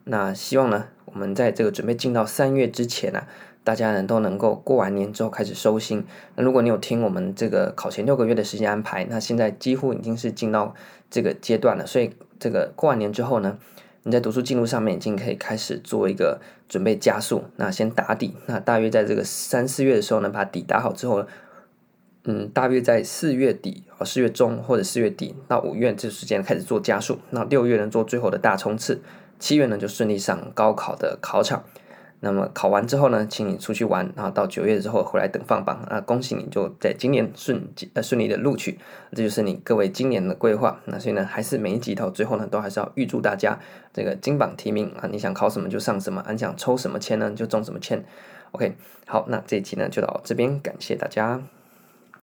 [0.04, 3.26] 那希望呢，我们在这个准备进到三月之前呢、
[3.64, 6.04] 大家呢都能够过完年之后开始收心。
[6.36, 10.74] 那如果你有听我们这个考前六个月的时间安排，那现在几乎已经是进到。
[11.12, 13.58] 这个阶段了，所以这个过完年之后呢，
[14.04, 17.42] 你在读书进度上面已经可以开始做一个准备加速。
[17.56, 21.26] 那先打底，那大约在这个三四月的时候呢，把底打好之后，
[22.26, 29.02] 嗯，大约在四月底啊，四月中或者四月底到五月这时间开始做加速，那六月呢做最后的大冲刺，
[29.40, 31.64] 七月呢就顺利上高考的考场。
[32.22, 36.00] 那么考完之后呢，请你出去玩，然后到九月之后回来等放榜啊！
[36.02, 38.78] 恭喜你就在今年顺呃顺利的录取，
[39.12, 40.78] 这就是你各位今年的规划。
[40.84, 43.58] 那所以呢，还是每一集到最后呢，都还是要预祝大家
[43.94, 45.08] 这个金榜题名啊！
[45.10, 48.04] 你想考什么就上什么，啊、你想抽什么签呢就中什么签。
[48.52, 51.42] OK，好，那这一期呢就到这边，感谢大家。